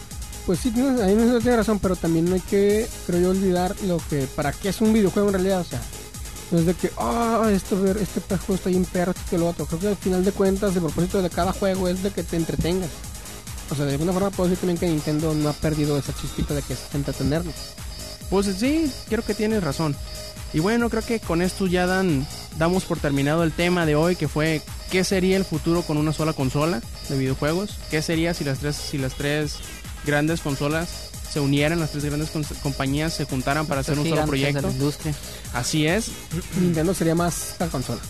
Pues 0.46 0.60
sí, 0.60 0.70
tienes, 0.70 0.98
ahí 1.02 1.14
no 1.14 1.38
tiene 1.40 1.58
razón, 1.58 1.78
pero 1.78 1.94
también 1.96 2.24
no 2.24 2.34
hay 2.34 2.40
que, 2.40 2.88
creo 3.06 3.20
yo, 3.20 3.30
olvidar 3.30 3.74
lo 3.82 3.98
que, 4.08 4.26
para 4.34 4.52
qué 4.52 4.70
es 4.70 4.80
un 4.80 4.94
videojuego 4.94 5.28
en 5.28 5.34
realidad. 5.34 5.60
O 5.60 5.64
sea, 5.64 5.82
No 6.50 6.60
es 6.60 6.64
de 6.64 6.72
que, 6.72 6.90
ah, 6.96 7.46
esto, 7.52 7.78
ver, 7.78 7.98
este 7.98 8.20
juego 8.38 8.54
está 8.54 8.70
bien 8.70 8.86
perro, 8.86 9.12
que 9.28 9.36
lo 9.36 9.48
otro. 9.48 9.66
Creo 9.66 9.80
que 9.80 9.88
al 9.88 9.96
final 9.96 10.24
de 10.24 10.32
cuentas, 10.32 10.74
el 10.74 10.80
propósito 10.80 11.20
de 11.20 11.28
cada 11.28 11.52
juego 11.52 11.88
es 11.88 12.02
de 12.02 12.10
que 12.10 12.22
te 12.22 12.36
entretengas. 12.38 12.88
O 13.70 13.74
sea, 13.74 13.84
de 13.84 13.92
alguna 13.92 14.12
forma 14.12 14.30
puedo 14.30 14.48
decir 14.48 14.60
también 14.60 14.78
que 14.78 14.86
Nintendo 14.88 15.34
no 15.34 15.48
ha 15.48 15.52
perdido 15.52 15.98
esa 15.98 16.14
chispita 16.14 16.54
de 16.54 16.62
que 16.62 16.72
es 16.74 16.80
entretenernos. 16.94 17.54
Pues 18.30 18.46
sí, 18.58 18.90
creo 19.08 19.24
que 19.24 19.34
tienes 19.34 19.62
razón. 19.62 19.94
Y 20.54 20.60
bueno, 20.60 20.88
creo 20.88 21.02
que 21.04 21.20
con 21.20 21.42
esto 21.42 21.66
ya 21.66 21.86
dan, 21.86 22.26
damos 22.58 22.84
por 22.84 22.98
terminado 22.98 23.44
el 23.44 23.52
tema 23.52 23.84
de 23.84 23.94
hoy, 23.96 24.16
que 24.16 24.28
fue 24.28 24.62
qué 24.90 25.04
sería 25.04 25.36
el 25.36 25.44
futuro 25.44 25.82
con 25.82 25.98
una 25.98 26.12
sola 26.14 26.32
consola 26.32 26.80
de 27.10 27.18
videojuegos. 27.18 27.76
¿Qué 27.90 28.00
sería 28.00 28.32
si 28.32 28.44
las 28.44 28.58
tres, 28.58 28.76
si 28.76 28.96
las 28.96 29.14
tres 29.14 29.56
grandes 30.06 30.40
consolas 30.40 30.88
se 31.30 31.40
unieran, 31.40 31.78
las 31.80 31.90
tres 31.90 32.06
grandes 32.06 32.30
compañías 32.62 33.12
se 33.12 33.26
juntaran 33.26 33.66
para 33.66 33.82
hacer 33.82 33.98
un 33.98 34.08
solo 34.08 34.22
Gigantes 34.24 34.40
de 34.40 34.52
la 34.52 34.60
proyecto? 34.62 34.70
industria. 34.70 35.14
Así 35.52 35.86
es, 35.86 36.06
Nintendo 36.58 36.94
sería 36.94 37.14
más 37.14 37.56
la 37.58 37.66
consola. 37.66 38.00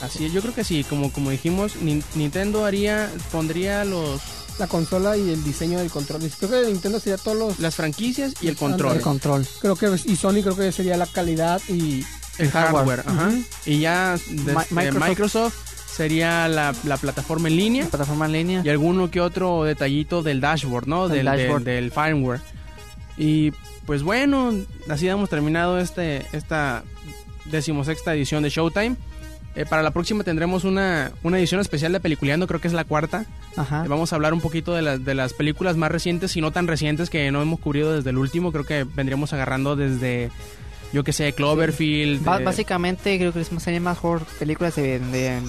así 0.00 0.24
es. 0.24 0.32
Yo 0.32 0.40
creo 0.40 0.54
que 0.54 0.64
sí, 0.64 0.82
como, 0.84 1.12
como 1.12 1.30
dijimos, 1.30 1.76
Nin- 1.76 2.02
Nintendo 2.14 2.64
haría, 2.64 3.10
pondría 3.30 3.84
los, 3.84 4.22
La 4.58 4.66
consola 4.66 5.16
y 5.16 5.30
el 5.30 5.44
diseño 5.44 5.78
del 5.78 5.90
control. 5.90 6.22
Creo 6.38 6.50
que 6.62 6.70
Nintendo 6.70 6.98
sería 6.98 7.18
todos 7.18 7.36
los... 7.36 7.58
las 7.60 7.74
franquicias 7.74 8.34
y 8.40 8.48
el 8.48 8.56
control. 8.56 8.96
El 8.96 9.02
control. 9.02 9.46
Creo 9.60 9.76
que 9.76 9.86
y 10.06 10.16
Sony 10.16 10.40
creo 10.42 10.56
que 10.56 10.72
sería 10.72 10.96
la 10.96 11.06
calidad 11.06 11.60
y 11.68 12.04
El 12.38 12.50
hardware, 12.50 13.02
hardware. 13.02 13.04
ajá. 13.06 13.32
Y 13.66 13.80
ya 13.80 14.16
desde 14.30 14.54
Microsoft. 14.70 15.08
Microsoft. 15.08 15.54
sería 15.94 16.48
la, 16.48 16.74
la 16.84 16.96
plataforma 16.96 17.48
en 17.48 17.56
línea 17.56 17.84
La 17.84 17.90
plataforma 17.90 18.26
en 18.26 18.32
línea. 18.32 18.62
y 18.64 18.68
alguno 18.70 19.10
que 19.10 19.20
otro 19.20 19.64
detallito 19.64 20.22
del 20.22 20.40
dashboard, 20.40 20.86
¿no? 20.86 21.08
Del 21.08 21.18
Del, 21.24 21.26
del- 21.26 21.36
dashboard. 21.38 21.62
del 21.64 21.90
firmware. 21.92 22.40
Y 23.18 23.50
pues 23.86 24.02
bueno, 24.02 24.52
así 24.88 25.06
hemos 25.08 25.28
terminado 25.30 25.78
este, 25.78 26.26
esta 26.32 26.82
decimosexta 27.44 28.14
edición 28.14 28.42
de 28.42 28.50
Showtime. 28.50 28.96
Eh, 29.56 29.64
para 29.68 29.82
la 29.82 29.90
próxima 29.90 30.22
tendremos 30.22 30.64
una, 30.64 31.12
una 31.22 31.38
edición 31.38 31.60
especial 31.62 31.90
de 31.92 31.98
Peliculeando, 32.00 32.46
creo 32.46 32.60
que 32.60 32.68
es 32.68 32.74
la 32.74 32.84
cuarta. 32.84 33.24
Ajá. 33.56 33.84
Eh, 33.84 33.88
Vamos 33.88 34.12
a 34.12 34.16
hablar 34.16 34.34
un 34.34 34.40
poquito 34.42 34.74
de, 34.74 34.82
las 34.82 35.04
de 35.04 35.14
las 35.14 35.32
películas 35.32 35.76
más 35.76 35.90
recientes 35.90 36.36
y 36.36 36.40
no 36.42 36.50
tan 36.52 36.66
recientes 36.66 37.08
que 37.10 37.30
no 37.32 37.40
hemos 37.40 37.58
cubrido 37.60 37.94
desde 37.96 38.10
el 38.10 38.18
último. 38.18 38.52
Creo 38.52 38.64
que 38.64 38.84
vendríamos 38.84 39.32
agarrando 39.32 39.74
desde, 39.74 40.30
yo 40.92 41.02
que 41.04 41.12
sé, 41.14 41.32
Cloverfield. 41.32 42.22
De- 42.22 42.44
básicamente 42.44 43.16
creo 43.18 43.32
que 43.32 43.44
serían 43.44 43.82
mejor 43.84 44.22
películas 44.38 44.76
de, 44.76 44.98
de- 44.98 45.40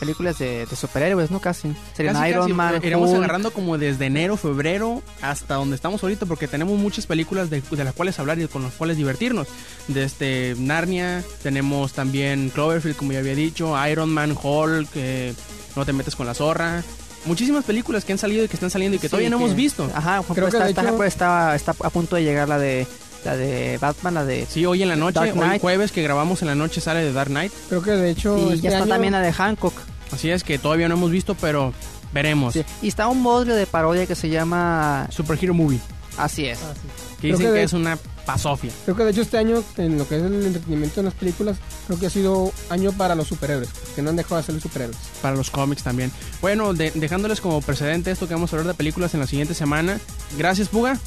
películas 0.00 0.38
de, 0.38 0.66
de 0.66 0.76
superhéroes, 0.76 1.30
¿no? 1.30 1.38
Casi. 1.40 1.72
Serían 1.94 2.14
Casi, 2.16 2.30
Iron 2.30 2.42
casi, 2.42 2.52
Man, 2.54 2.80
Iremos 2.82 3.10
Hulk. 3.10 3.18
agarrando 3.18 3.52
como 3.52 3.78
desde 3.78 4.06
enero, 4.06 4.36
febrero 4.36 5.02
hasta 5.22 5.54
donde 5.54 5.76
estamos 5.76 6.02
ahorita 6.02 6.26
porque 6.26 6.48
tenemos 6.48 6.76
muchas 6.78 7.06
películas 7.06 7.50
de, 7.50 7.60
de 7.60 7.84
las 7.84 7.94
cuales 7.94 8.18
hablar 8.18 8.38
y 8.40 8.48
con 8.48 8.62
las 8.64 8.72
cuales 8.72 8.96
divertirnos. 8.96 9.46
Desde 9.86 10.54
Narnia, 10.58 11.22
tenemos 11.42 11.92
también 11.92 12.50
Cloverfield, 12.50 12.96
como 12.96 13.12
ya 13.12 13.18
había 13.20 13.34
dicho, 13.34 13.74
Iron 13.88 14.10
Man, 14.10 14.36
Hulk, 14.42 14.88
eh, 14.94 15.34
No 15.76 15.84
te 15.84 15.92
metes 15.92 16.16
con 16.16 16.26
la 16.26 16.34
zorra. 16.34 16.82
Muchísimas 17.26 17.64
películas 17.66 18.04
que 18.06 18.12
han 18.12 18.18
salido 18.18 18.44
y 18.44 18.48
que 18.48 18.54
están 18.56 18.70
saliendo 18.70 18.96
y 18.96 18.98
que 18.98 19.06
Sí, 19.08 19.10
todavía 19.10 19.28
no 19.30 19.36
que- 19.38 19.44
hemos 19.44 19.54
visto. 19.56 19.90
Ajá, 19.94 20.22
por 20.22 20.34
Creo 20.34 20.46
que 20.48 20.56
está, 20.56 20.64
de 20.64 20.70
está- 20.70 20.82
hecho- 20.82 20.96
pues, 20.96 21.08
está, 21.12 21.54
está 21.54 21.72
a 21.82 21.90
punto 21.90 22.16
de 22.16 22.24
llegar 22.24 22.48
la 22.48 22.58
de 22.58 22.86
la 23.24 23.36
de 23.36 23.78
Batman, 23.78 24.14
la 24.14 24.24
de 24.24 24.46
Sí, 24.48 24.64
hoy 24.66 24.82
en 24.82 24.88
la 24.88 24.96
noche, 24.96 25.20
Dark 25.20 25.36
hoy 25.38 25.58
jueves 25.58 25.92
que 25.92 26.02
grabamos 26.02 26.42
en 26.42 26.48
la 26.48 26.54
noche 26.54 26.80
sale 26.80 27.00
de 27.04 27.12
Dark 27.12 27.30
Knight. 27.30 27.52
creo 27.68 27.82
que 27.82 27.90
de 27.92 28.10
hecho 28.10 28.38
y 28.38 28.54
este 28.54 28.60
ya 28.62 28.68
está 28.70 28.82
año- 28.84 28.88
también 28.94 29.12
la 29.12 29.20
de 29.20 29.32
Hancock. 29.32 29.74
Así 30.12 30.30
es 30.30 30.42
que 30.44 30.58
todavía 30.58 30.88
no 30.88 30.94
hemos 30.94 31.10
visto, 31.10 31.34
pero 31.34 31.72
veremos. 32.12 32.54
Sí, 32.54 32.64
Y 32.82 32.88
está 32.88 33.06
un 33.08 33.22
bodrio 33.22 33.54
de 33.54 33.66
parodia 33.66 34.06
que 34.06 34.14
se 34.14 34.28
llama 34.28 35.06
Super 35.10 35.38
Hero 35.40 35.54
Movie, 35.54 35.78
Así 36.16 36.46
es. 36.46 36.58
Ah, 36.62 36.72
sí. 36.74 36.88
que 37.20 37.28
Creo 37.28 37.38
dicen 37.38 37.54
que 37.54 37.62
es 37.62 37.72
una 37.72 37.96
pasofia. 38.26 38.70
Creo 38.84 38.96
que 38.96 39.04
de 39.04 39.10
hecho 39.12 39.22
este 39.22 39.38
año, 39.38 39.62
en 39.76 39.96
lo 39.98 40.06
que 40.06 40.16
es 40.16 40.22
el 40.22 40.44
entretenimiento 40.46 41.00
en 41.00 41.06
las 41.06 41.14
películas, 41.14 41.56
creo 41.86 41.98
que 41.98 42.06
ha 42.06 42.10
sido 42.10 42.52
año 42.68 42.92
para 42.92 43.14
los 43.14 43.28
superhéroes, 43.28 43.68
que 43.94 44.02
no 44.02 44.10
han 44.10 44.16
dejado 44.16 44.36
de 44.36 44.42
ser 44.42 44.54
los 44.54 44.62
superhéroes. 44.62 44.96
para 45.22 45.36
los 45.36 45.50
cómics 45.50 45.82
también. 45.82 46.10
Bueno, 46.42 46.74
de- 46.74 46.90
dejándoles 46.94 47.40
como 47.40 47.60
precedente 47.62 48.10
esto 48.10 48.26
que 48.28 48.34
vamos 48.34 48.52
a 48.52 48.56
hablar 48.56 48.72
de 48.72 48.76
películas 48.76 49.14
en 49.14 49.20
la 49.20 49.26
siguiente 49.26 49.54
semana. 49.54 49.98
Gracias, 50.36 50.68
Puga. 50.68 50.98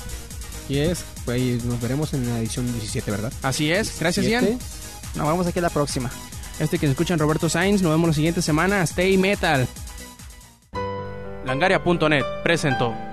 Y 0.69 0.77
es, 0.77 1.03
pues 1.25 1.63
nos 1.65 1.79
veremos 1.81 2.13
en 2.13 2.27
la 2.29 2.39
edición 2.39 2.71
17, 2.71 3.11
¿verdad? 3.11 3.33
Así 3.41 3.71
es. 3.71 3.99
Gracias, 3.99 4.25
Siete. 4.25 4.51
Ian. 4.51 4.59
Nos 5.15 5.27
vemos 5.27 5.47
aquí 5.47 5.59
la 5.61 5.69
próxima. 5.69 6.09
Este 6.59 6.79
que 6.79 6.85
se 6.87 6.91
escuchan 6.91 7.19
Roberto 7.19 7.49
Sainz. 7.49 7.81
Nos 7.81 7.91
vemos 7.91 8.07
la 8.07 8.13
siguiente 8.13 8.41
semana. 8.41 8.81
Stay 8.83 9.17
Metal. 9.17 9.67
Langaria.net 11.45 12.23
presentó. 12.43 13.12